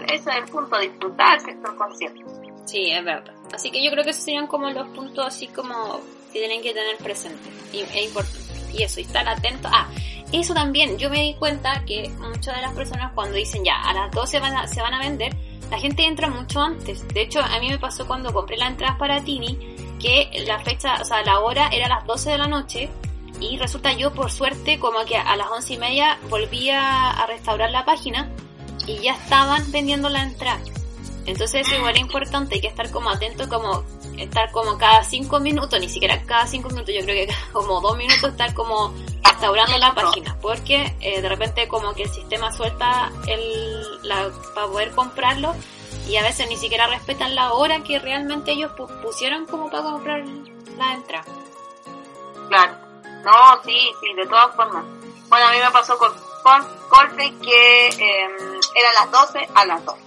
Ese 0.07 0.15
es 0.15 0.27
el, 0.27 0.43
el 0.43 0.45
punto, 0.45 0.77
disfrutar 0.79 1.39
¿cierto? 1.41 1.75
concierto. 1.75 2.21
Sí, 2.65 2.91
es 2.91 3.03
verdad. 3.03 3.33
Así 3.53 3.71
que 3.71 3.83
yo 3.83 3.91
creo 3.91 4.03
que 4.03 4.11
esos 4.11 4.23
serían 4.23 4.47
como 4.47 4.69
los 4.69 4.87
puntos 4.89 5.25
así 5.25 5.47
como 5.47 5.99
que 6.31 6.39
tienen 6.39 6.61
que 6.61 6.73
tener 6.73 6.97
presente. 6.97 7.49
Y 7.73 7.81
es 7.81 7.95
importante. 8.05 8.39
Y 8.73 8.83
eso, 8.83 8.99
estar 8.99 9.27
atento. 9.27 9.69
Ah, 9.71 9.87
eso 10.31 10.53
también, 10.53 10.97
yo 10.97 11.09
me 11.09 11.21
di 11.21 11.35
cuenta 11.35 11.83
que 11.85 12.09
muchas 12.19 12.55
de 12.55 12.61
las 12.61 12.73
personas 12.73 13.11
cuando 13.13 13.35
dicen 13.35 13.63
ya, 13.63 13.81
a 13.81 13.93
las 13.93 14.11
12 14.11 14.39
van 14.39 14.55
a, 14.55 14.67
se 14.67 14.81
van 14.81 14.93
a 14.93 14.99
vender, 14.99 15.35
la 15.69 15.79
gente 15.79 16.03
entra 16.05 16.29
mucho 16.29 16.61
antes. 16.61 17.07
De 17.07 17.21
hecho, 17.21 17.41
a 17.41 17.59
mí 17.59 17.69
me 17.69 17.79
pasó 17.79 18.05
cuando 18.05 18.33
compré 18.33 18.57
la 18.57 18.67
entrada 18.67 18.97
para 18.97 19.23
Tini, 19.23 19.75
que 19.99 20.29
la 20.45 20.59
fecha, 20.59 20.97
o 21.01 21.05
sea, 21.05 21.23
la 21.23 21.39
hora 21.39 21.69
era 21.71 21.87
las 21.87 22.05
12 22.05 22.31
de 22.31 22.37
la 22.37 22.47
noche 22.47 22.89
y 23.39 23.57
resulta 23.57 23.93
yo 23.93 24.13
por 24.13 24.31
suerte 24.31 24.79
como 24.79 25.03
que 25.05 25.17
a 25.17 25.35
las 25.35 25.47
once 25.49 25.73
y 25.73 25.77
media 25.77 26.17
volví 26.29 26.69
a, 26.69 27.25
restaurar 27.27 27.71
la 27.71 27.85
página 27.85 28.29
y 28.87 28.99
ya 28.99 29.13
estaban 29.13 29.71
vendiendo 29.71 30.09
la 30.09 30.23
entrada. 30.23 30.59
Entonces 31.25 31.65
eso 31.67 31.75
igual 31.75 31.95
es 31.95 32.01
importante, 32.01 32.55
hay 32.55 32.61
que 32.61 32.67
estar 32.67 32.91
como 32.91 33.09
atento, 33.09 33.49
como 33.49 33.83
estar 34.17 34.51
como 34.51 34.77
cada 34.77 35.03
cinco 35.03 35.39
minutos, 35.39 35.79
ni 35.79 35.89
siquiera 35.89 36.21
cada 36.23 36.45
cinco 36.45 36.69
minutos, 36.69 36.93
yo 36.93 37.01
creo 37.01 37.27
que 37.27 37.33
como 37.51 37.81
dos 37.81 37.97
minutos 37.97 38.29
estar 38.31 38.53
como 38.53 38.93
restaurando 39.23 39.77
la 39.79 39.93
página, 39.95 40.37
porque 40.41 40.95
eh, 41.01 41.21
de 41.21 41.27
repente 41.29 41.67
como 41.67 41.93
que 41.93 42.03
el 42.03 42.09
sistema 42.09 42.51
suelta 42.53 43.11
el, 43.27 44.07
la, 44.07 44.29
para 44.53 44.67
poder 44.67 44.91
comprarlo 44.91 45.55
y 46.07 46.15
a 46.17 46.21
veces 46.21 46.47
ni 46.47 46.57
siquiera 46.57 46.85
respetan 46.87 47.33
la 47.33 47.53
hora 47.53 47.83
que 47.83 47.97
realmente 47.99 48.51
ellos 48.51 48.71
pu- 48.77 49.01
pusieron 49.01 49.45
como 49.47 49.69
para 49.71 49.83
comprar 49.83 50.23
la 50.77 50.93
entrada. 50.93 51.25
Claro. 52.49 52.84
No, 53.25 53.59
sí, 53.63 53.91
sí, 53.99 54.13
de 54.13 54.27
todas 54.27 54.55
formas. 54.55 54.85
Bueno, 55.29 55.47
a 55.47 55.51
mí 55.51 55.57
me 55.57 55.71
pasó 55.71 55.97
con, 55.97 56.13
con 56.43 56.63
Coldplay 56.89 57.31
que 57.39 57.87
eh, 57.87 58.27
eran 58.75 58.93
las 58.93 59.11
12 59.11 59.49
a 59.55 59.65
las 59.65 59.83
12. 59.83 59.99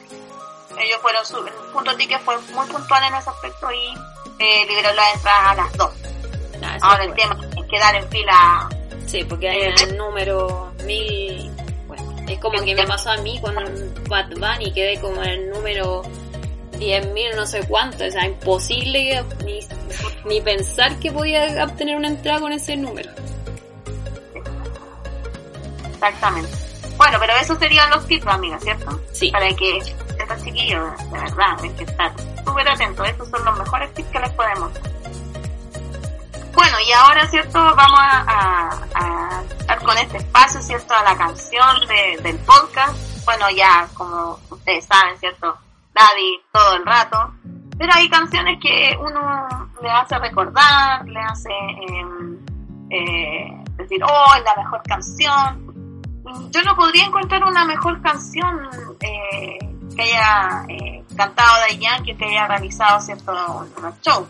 Ellos 0.78 0.98
fueron, 1.02 1.26
su, 1.26 1.44
punto 1.72 1.96
ticket 1.96 2.20
fue 2.22 2.38
muy 2.54 2.64
puntual 2.68 3.02
en 3.02 3.14
ese 3.16 3.28
aspecto 3.28 3.72
y 3.72 3.94
eh, 4.38 4.64
liberó 4.68 4.92
las 4.92 5.16
entradas 5.16 5.48
a 5.48 5.54
las 5.56 5.72
12. 5.76 6.58
Nah, 6.60 6.76
eso 6.76 6.86
Ahora 6.86 7.04
el 7.04 7.14
tema 7.14 7.36
es 7.56 7.64
quedar 7.66 7.94
en 7.96 8.08
fila. 8.08 8.68
Sí, 9.06 9.24
porque 9.24 9.48
hay 9.48 9.62
el 9.62 9.96
número 9.96 10.72
mil. 10.84 11.50
Bueno, 11.88 12.14
es 12.28 12.38
como 12.38 12.62
que 12.62 12.72
me 12.76 12.86
pasó 12.86 13.10
a 13.10 13.16
mí 13.16 13.40
con 13.40 13.56
Bad 14.08 14.28
Bunny, 14.36 14.72
quedé 14.72 15.00
como 15.00 15.20
en 15.24 15.30
el 15.30 15.50
número 15.50 16.02
10.000 16.78 17.34
no 17.34 17.46
sé 17.46 17.66
cuánto. 17.66 18.04
O 18.04 18.10
sea, 18.10 18.26
imposible 18.26 19.24
ni, 19.44 19.60
ni 20.26 20.40
pensar 20.40 20.98
que 20.98 21.12
podía 21.12 21.64
obtener 21.64 21.96
una 21.96 22.08
entrada 22.08 22.40
con 22.40 22.52
ese 22.52 22.76
número. 22.76 23.10
Exactamente. 25.92 26.50
Bueno, 26.96 27.18
pero 27.20 27.32
esos 27.34 27.58
serían 27.58 27.90
los 27.90 28.06
tips, 28.06 28.26
amiga, 28.26 28.58
¿cierto? 28.60 29.00
Sí. 29.12 29.30
Para 29.30 29.48
que 29.54 29.78
estos 29.78 30.44
chiquillos, 30.44 30.98
de 31.12 31.18
verdad, 31.18 31.56
hay 31.62 31.70
que 31.70 31.84
estar 31.84 32.12
súper 32.44 32.68
atentos. 32.68 33.08
Estos 33.08 33.28
son 33.28 33.44
los 33.44 33.58
mejores 33.58 33.94
tips 33.94 34.08
que 34.10 34.18
les 34.18 34.30
podemos 34.32 34.74
dar. 34.74 34.82
Bueno, 36.52 36.76
y 36.80 36.92
ahora, 36.92 37.28
¿cierto? 37.28 37.52
Vamos 37.52 38.00
a, 38.00 38.24
a, 38.26 38.84
a 38.94 39.42
estar 39.60 39.82
con 39.82 39.96
este 39.96 40.16
espacio, 40.18 40.60
¿cierto? 40.60 40.92
A 40.94 41.04
la 41.04 41.16
canción 41.16 41.86
de, 41.86 42.22
del 42.22 42.36
podcast. 42.38 42.96
Bueno, 43.24 43.48
ya, 43.50 43.88
como 43.94 44.40
ustedes 44.50 44.84
saben, 44.84 45.16
¿cierto? 45.20 45.56
Daddy 45.98 46.40
todo 46.52 46.76
el 46.76 46.86
rato. 46.86 47.34
Pero 47.78 47.92
hay 47.94 48.08
canciones 48.08 48.58
que 48.60 48.96
uno 49.00 49.48
le 49.82 49.90
hace 49.90 50.18
recordar, 50.18 51.06
le 51.06 51.20
hace 51.20 51.50
eh, 51.50 52.04
eh, 52.90 53.64
decir, 53.76 54.02
oh, 54.02 54.34
es 54.36 54.44
la 54.44 54.56
mejor 54.56 54.82
canción. 54.82 56.02
Yo 56.50 56.62
no 56.62 56.76
podría 56.76 57.06
encontrar 57.06 57.44
una 57.44 57.64
mejor 57.64 58.02
canción 58.02 58.68
eh, 59.00 59.58
que 59.96 60.02
haya 60.02 60.64
eh, 60.68 61.04
cantado 61.16 61.64
de 61.68 61.78
Yankee, 61.78 62.16
que 62.16 62.24
haya 62.26 62.46
realizado 62.48 63.00
cierto 63.00 63.32
un 63.32 64.00
show. 64.02 64.28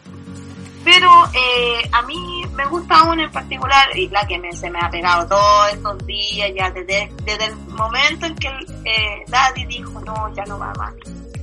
Pero 0.84 1.10
a 1.10 2.02
mí 2.02 2.44
me 2.52 2.64
gusta 2.66 3.02
una 3.02 3.24
en 3.24 3.32
particular, 3.32 3.88
y 3.94 4.08
la 4.08 4.26
que 4.26 4.38
me, 4.38 4.52
se 4.52 4.70
me 4.70 4.78
ha 4.80 4.88
pegado 4.88 5.26
todos 5.26 5.72
estos 5.72 6.06
días, 6.06 6.50
ya 6.56 6.70
desde, 6.70 7.12
desde 7.24 7.46
el 7.46 7.56
momento 7.56 8.26
en 8.26 8.34
que 8.36 9.24
Daddy 9.26 9.66
dijo, 9.66 10.00
no, 10.00 10.32
ya 10.34 10.44
no 10.44 10.58
va 10.58 10.72
más, 10.78 10.94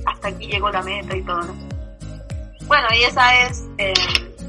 hasta 0.06 0.28
aquí 0.28 0.46
llegó 0.46 0.70
la 0.70 0.82
meta 0.82 1.16
y 1.16 1.22
todo. 1.22 1.42
¿no? 1.42 1.54
Bueno, 2.66 2.88
y 2.98 3.02
esa 3.04 3.42
es, 3.46 3.64
eh, 3.78 3.92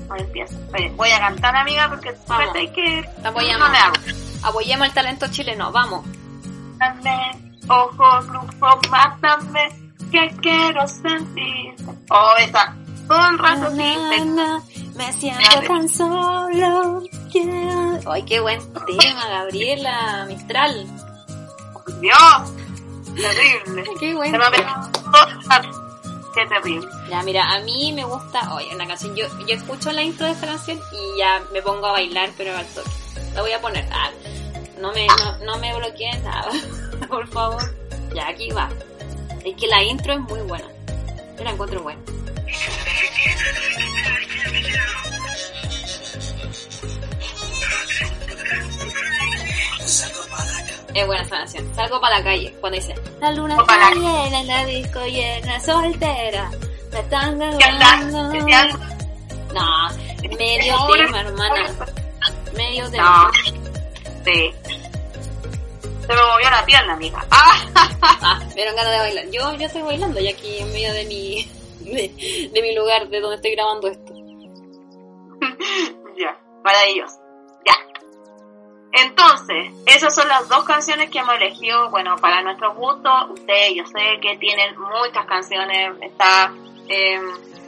ahí 0.09 0.21
empieza. 0.21 0.55
Eh, 0.77 0.91
Voy 0.95 1.09
a 1.11 1.19
cantar, 1.19 1.55
amiga, 1.55 1.87
porque 1.89 2.15
Vamos. 2.27 2.55
hay 2.55 2.69
que... 2.71 3.07
Apoyamos. 3.23 3.69
No 3.69 3.75
hago. 3.75 3.93
Apoyemos 4.43 4.87
el 4.87 4.93
talento 4.93 5.27
chileno, 5.29 5.71
vamos. 5.71 6.05
Mátame, 6.79 7.57
ojo, 7.67 8.21
grupo, 8.27 8.79
mátame, 8.89 9.69
que 10.11 10.29
quiero 10.41 10.87
sentir. 10.87 11.75
Oh, 12.09 12.33
esa. 12.39 12.75
Todo 13.07 13.29
el 13.29 13.37
rato 13.39 13.71
sí. 13.71 13.97
te- 14.09 14.97
me 14.97 15.13
siento 15.13 15.61
tan 15.67 15.87
solo. 15.89 17.01
Ay, 18.09 18.23
qué 18.23 18.39
buen 18.39 18.59
tema, 18.73 19.27
Gabriela 19.29 20.25
Mistral. 20.27 20.85
Dios, 22.01 22.53
terrible. 23.21 23.83
Qué 23.99 24.13
buen 24.13 24.31
Se 24.31 24.37
me 24.37 24.45
ha 24.45 24.51
tema. 24.51 24.89
pegado 24.91 25.11
todo 25.11 25.27
el 25.27 25.43
rato. 25.43 25.83
Qué 26.33 26.45
terrible. 26.45 26.87
Ya, 27.09 27.23
mira, 27.23 27.51
a 27.51 27.59
mí 27.61 27.91
me 27.93 28.03
gusta, 28.03 28.53
oye, 28.53 28.73
una 28.75 28.85
canción, 28.87 29.15
yo, 29.15 29.25
yo 29.47 29.55
escucho 29.55 29.91
la 29.91 30.03
intro 30.03 30.27
de 30.27 30.33
esta 30.33 30.45
canción 30.47 30.79
y 30.91 31.17
ya 31.19 31.41
me 31.51 31.61
pongo 31.61 31.87
a 31.87 31.93
bailar, 31.93 32.29
pero 32.37 32.55
al 32.55 32.65
toque. 32.67 32.89
La 33.33 33.41
voy 33.41 33.51
a 33.51 33.59
poner, 33.61 33.87
ah, 33.91 34.11
no 34.79 34.91
me, 34.93 35.07
no, 35.07 35.37
no 35.45 35.57
me 35.57 35.75
bloqueen 35.75 36.23
nada, 36.23 36.51
por 37.09 37.27
favor. 37.27 37.61
Ya, 38.13 38.27
aquí 38.27 38.51
va. 38.51 38.69
Es 39.43 39.55
que 39.55 39.67
la 39.67 39.81
intro 39.83 40.13
es 40.13 40.19
muy 40.19 40.41
buena. 40.41 40.67
Yo 41.37 41.43
la 41.43 41.51
encuentro 41.51 41.81
buena. 41.81 42.01
Es 50.97 51.05
buena 51.05 51.29
canción. 51.29 51.75
Salgo 51.75 52.01
para 52.01 52.17
la 52.17 52.23
calle 52.23 52.51
cuando 52.59 52.79
dice 52.79 52.95
La 53.21 53.31
luna 53.31 53.55
está 53.59 53.77
la- 53.77 53.91
llena, 53.91 54.39
en 54.39 54.47
la 54.47 54.65
disco 54.65 55.05
llena, 55.05 55.59
soltera. 55.59 56.49
Me 56.91 56.99
están 56.99 57.37
ganando. 57.37 58.33
No, 59.53 59.89
medio 60.37 60.75
tema, 60.91 61.21
hermana. 61.21 61.75
Medio 62.55 62.83
No. 62.85 62.89
tema. 62.91 63.31
Sí. 64.25 64.51
Se 66.01 66.07
me 66.07 66.15
movió 66.21 66.49
la 66.49 66.65
pierna, 66.65 66.93
amiga. 66.93 67.23
¡Ah! 67.29 67.61
Ah, 68.01 68.39
me 68.47 68.55
dieron 68.55 68.75
ganas 68.75 68.91
de 68.93 68.99
bailar. 68.99 69.25
Yo, 69.29 69.53
yo 69.55 69.67
estoy 69.67 69.81
bailando 69.83 70.19
ya 70.19 70.31
aquí 70.31 70.57
en 70.59 70.71
medio 70.73 70.93
de 70.93 71.05
mi, 71.05 71.47
de, 71.81 72.49
de 72.51 72.61
mi 72.61 72.73
lugar, 72.73 73.07
de 73.09 73.19
donde 73.19 73.35
estoy 73.35 73.51
grabando 73.51 73.87
esto. 73.89 74.13
ya, 76.17 76.35
maravilloso. 76.63 77.19
Entonces, 78.99 79.71
esas 79.85 80.15
son 80.15 80.27
las 80.27 80.47
dos 80.49 80.63
canciones 80.63 81.09
que 81.09 81.19
hemos 81.19 81.35
elegido, 81.35 81.89
bueno, 81.91 82.15
para 82.17 82.41
nuestro 82.41 82.73
gusto. 82.73 83.09
Ustedes, 83.31 83.75
yo 83.75 83.85
sé 83.85 84.19
que 84.21 84.37
tienen 84.37 84.75
muchas 84.79 85.25
canciones. 85.25 85.91
Está 86.01 86.51
eh, 86.89 87.19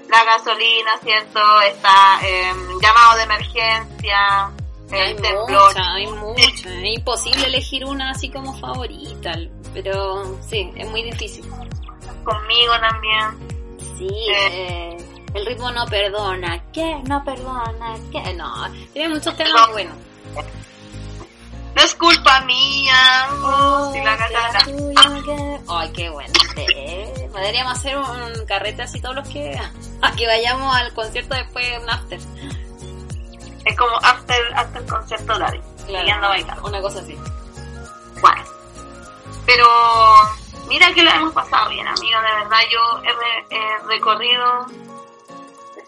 La 0.09 0.23
gasolina, 0.23 0.97
¿cierto? 1.03 1.39
Está 1.61 2.19
eh, 2.23 2.51
Llamado 2.81 3.17
de 3.17 3.23
emergencia, 3.23 4.51
Hay 4.91 5.11
El 5.11 5.21
temblor. 5.21 5.49
muchas, 5.67 5.87
hay 5.87 6.07
muchas. 6.07 6.65
Es 6.65 6.83
imposible 6.97 7.45
elegir 7.45 7.85
una 7.85 8.09
así 8.11 8.29
como 8.31 8.57
favorita, 8.59 9.33
pero 9.73 10.23
sí, 10.47 10.71
es 10.75 10.89
muy 10.89 11.03
difícil. 11.03 11.45
Conmigo 12.23 12.73
también. 12.79 13.77
Sí, 13.97 14.09
eh, 14.33 14.97
el 15.35 15.45
ritmo 15.45 15.69
no 15.71 15.85
perdona. 15.85 16.63
¿Qué? 16.73 16.95
No 17.07 17.23
perdona. 17.23 17.95
¿Qué? 18.11 18.33
No, 18.33 18.51
tiene 18.93 19.09
muchos 19.13 19.35
temas 19.37 19.67
No. 19.67 19.73
buenos. 19.73 19.93
No 21.79 21.85
es 21.85 21.95
culpa 21.95 22.41
mía. 22.41 23.27
Oh, 23.41 23.89
si 23.93 24.01
la 24.01 24.17
será 24.17 24.41
cantara. 24.51 24.65
tuya 24.65 25.23
que- 25.23 25.59
Ay, 25.69 25.91
qué 25.93 26.09
bueno. 26.09 26.33
Eh, 26.57 27.29
Podríamos 27.31 27.73
hacer 27.79 27.97
un 27.97 28.45
carrete 28.45 28.81
así 28.81 28.99
todos 28.99 29.15
los 29.15 29.27
que 29.29 29.57
a 30.01 30.11
que 30.11 30.27
vayamos 30.27 30.75
al 30.75 30.93
concierto 30.93 31.35
después 31.35 31.65
de 31.71 31.77
un 31.79 31.89
after. 31.89 32.19
Es 33.63 33.77
como 33.77 33.95
after, 34.03 34.53
after 34.55 34.85
concierto 34.87 35.39
Daddy. 35.39 35.61
Bailando. 35.89 36.27
una 36.67 36.81
cosa 36.81 36.99
así. 36.99 37.17
Bueno. 38.21 38.43
Pero 39.45 39.65
mira 40.67 40.93
que 40.93 41.01
lo 41.03 41.11
hemos 41.11 41.33
pasado 41.33 41.69
bien, 41.69 41.87
amiga. 41.87 42.21
De 42.21 42.33
verdad, 42.43 42.57
yo 42.71 43.03
he, 43.03 43.13
re- 43.13 43.45
he 43.51 43.87
recorrido. 43.87 44.65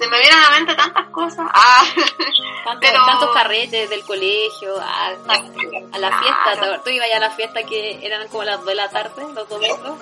Se 0.01 0.07
me 0.07 0.19
vienen 0.19 0.39
a 0.39 0.49
la 0.49 0.55
mente 0.57 0.75
tantas 0.75 1.07
cosas. 1.09 1.47
Ah, 1.53 1.83
Tantos, 2.65 2.89
Pero- 2.89 3.05
tantos 3.05 3.29
carretes 3.33 3.89
del 3.89 4.03
colegio, 4.03 4.79
a, 4.79 5.07
a 5.07 5.97
la 5.99 6.19
fiesta. 6.19 6.51
Claro. 6.57 6.81
Tú 6.83 6.89
ibas 6.91 7.07
a 7.15 7.19
la 7.19 7.29
fiesta 7.31 7.63
que 7.63 8.05
eran 8.05 8.27
como 8.29 8.43
las 8.43 8.57
2 8.57 8.65
de 8.67 8.75
la 8.75 8.89
tarde, 8.89 9.23
los 9.33 9.47
domingos. 9.49 9.99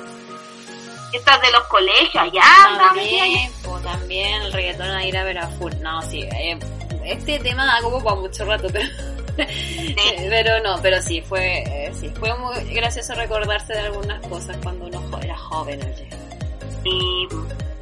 estas 1.13 1.41
de 1.41 1.51
los 1.51 1.63
colegios, 1.67 2.15
allá. 2.23 2.41
También, 2.77 3.51
pues, 3.63 3.83
también 3.83 4.41
el 4.43 4.53
reggaetón 4.53 4.89
a 4.91 5.05
ir 5.05 5.17
a 5.17 5.23
ver 5.23 5.37
a 5.39 5.47
full. 5.47 5.71
No, 5.81 6.01
sí, 6.01 6.21
eh, 6.21 6.57
este 7.05 7.39
tema 7.39 7.65
da 7.65 7.81
como 7.81 8.03
para 8.03 8.15
mucho 8.17 8.45
rato, 8.45 8.67
pero, 8.73 8.87
pero 10.29 10.59
no, 10.61 10.81
pero 10.81 11.01
sí, 11.01 11.21
fue, 11.21 11.59
eh, 11.65 11.91
sí, 11.99 12.09
fue 12.19 12.33
muy 12.37 12.55
gracioso 12.73 13.15
recordarse 13.15 13.73
de 13.73 13.79
algunas 13.79 14.25
cosas 14.27 14.57
cuando 14.61 14.85
uno 14.85 15.19
era 15.21 15.37
joven, 15.37 15.79
oye. 15.81 16.09
Y, 16.85 17.27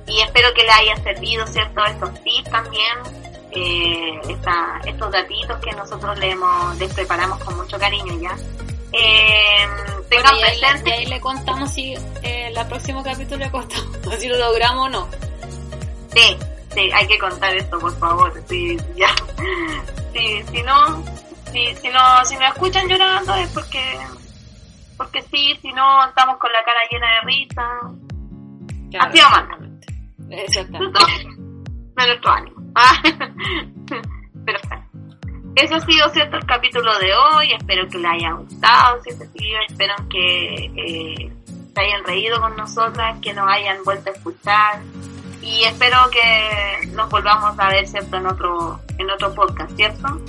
y 0.07 0.21
espero 0.21 0.53
que 0.53 0.63
le 0.63 0.71
haya 0.71 0.95
servido, 1.03 1.45
¿cierto? 1.47 1.83
Estos 1.85 2.23
tips 2.23 2.49
también. 2.49 2.97
Eh, 3.51 4.19
esta- 4.29 4.79
estos 4.85 5.11
datitos 5.11 5.59
que 5.61 5.71
nosotros 5.71 6.17
le 6.19 6.31
hemos, 6.31 6.77
les 6.77 6.93
preparamos 6.93 7.43
con 7.43 7.55
mucho 7.57 7.77
cariño 7.79 8.13
ya. 8.21 8.35
Eh, 8.93 9.65
tengan 10.09 10.31
Bueno, 10.35 10.37
y 10.39 10.43
ahí, 10.43 10.59
presente 10.59 10.89
y 10.89 10.93
ahí 10.93 11.05
le 11.05 11.19
contamos 11.21 11.73
si 11.73 11.93
eh, 12.23 12.53
el 12.55 12.67
próximo 12.67 13.03
capítulo 13.03 13.37
le 13.37 13.51
contamos 13.51 13.85
si 14.19 14.27
lo 14.27 14.37
logramos 14.37 14.85
o 14.87 14.89
no. 14.89 15.07
Sí, 16.13 16.37
Sí, 16.73 16.91
hay 16.93 17.07
que 17.07 17.17
contar 17.17 17.55
esto, 17.55 17.79
por 17.79 17.97
favor. 17.97 18.31
Sí, 18.47 18.77
ya. 18.95 19.07
Sí, 20.13 20.43
si 20.51 20.61
no, 20.61 21.03
si, 21.51 21.75
si 21.77 21.89
no, 21.89 22.23
si 22.25 22.37
me 22.37 22.45
escuchan 22.47 22.87
llorando 22.87 23.33
es 23.35 23.49
porque, 23.49 23.97
porque 24.95 25.23
sí, 25.23 25.57
si 25.61 25.71
no 25.73 26.05
estamos 26.05 26.37
con 26.37 26.51
la 26.51 26.63
cara 26.63 26.79
llena 26.91 27.07
de 27.15 27.21
risa. 27.21 27.67
Claro, 28.91 29.09
Así 29.09 29.19
vamos. 29.21 29.67
Exactamente. 30.29 30.99
de 31.95 32.07
nuestro 32.07 32.31
ánimo. 32.31 32.57
Ah, 32.79 33.01
Pero 34.45 34.59
bueno. 34.69 34.87
Eso 35.55 35.75
ha 35.75 35.79
sido 35.79 36.07
cierto 36.09 36.37
el 36.37 36.45
capítulo 36.45 36.99
de 36.99 37.11
hoy. 37.15 37.53
Espero 37.57 37.87
que 37.89 37.97
les 37.97 38.11
haya 38.11 38.33
gustado. 38.33 38.99
Así, 38.99 39.09
espero 39.67 39.95
que 40.07 40.71
eh, 40.75 41.33
se 41.73 41.81
hayan 41.81 42.03
reído 42.03 42.39
con 42.39 42.55
nosotras, 42.55 43.17
que 43.19 43.33
nos 43.33 43.49
hayan 43.49 43.83
vuelto 43.83 44.11
a 44.11 44.13
escuchar. 44.13 44.81
Y 45.41 45.63
espero 45.63 45.97
que 46.11 46.87
nos 46.89 47.09
volvamos 47.09 47.57
a 47.57 47.69
ver 47.69 47.87
cierto 47.87 48.17
en 48.17 48.27
otro, 48.27 48.79
en 48.99 49.09
otro 49.09 49.33
podcast, 49.33 49.75
¿cierto? 49.75 50.21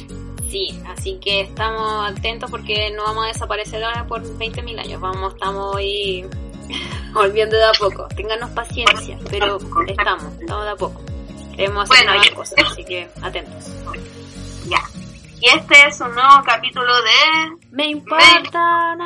Sí, 0.48 0.80
así 0.86 1.18
que 1.20 1.42
estamos 1.42 2.10
atentos 2.10 2.50
porque 2.50 2.90
no 2.96 3.02
vamos 3.02 3.24
a 3.24 3.28
desaparecer 3.28 3.84
ahora 3.84 4.06
por 4.06 4.22
20.000 4.22 4.80
años. 4.80 5.00
Vamos, 5.00 5.34
estamos 5.34 5.76
ahí 5.76 6.24
volviendo 7.12 7.56
de 7.56 7.64
a 7.64 7.72
poco. 7.72 8.08
Ténganos 8.08 8.50
paciencia, 8.50 9.18
pero 9.30 9.58
estamos, 9.86 10.32
estamos 10.40 10.64
de 10.64 10.70
a 10.70 10.76
poco. 10.76 11.02
Queremos 11.54 11.90
hacer 11.90 12.06
Bueno, 12.06 12.22
cosas, 12.34 12.58
así 12.70 12.84
que 12.84 13.08
atentos. 13.22 13.66
Ya. 14.66 14.80
Y 15.40 15.48
este 15.48 15.86
es 15.86 16.00
un 16.00 16.14
nuevo 16.14 16.42
capítulo 16.44 16.92
de... 17.02 17.56
Me 17.70 17.86
importa. 17.86 18.96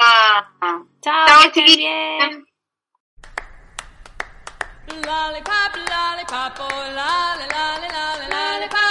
Ah, 0.00 0.46
Chao, 1.00 1.26
Chao, 1.26 1.40
que 1.40 1.46
estén 1.46 1.66
chiquillos. 1.66 1.76
bien. 1.76 2.46
Lollipop, 4.88 5.74
lollipop, 5.76 6.60
oh, 6.60 6.84
lolly, 6.94 7.46
lolly, 7.50 7.88
lolly, 7.88 8.28
lollipop. 8.28 8.84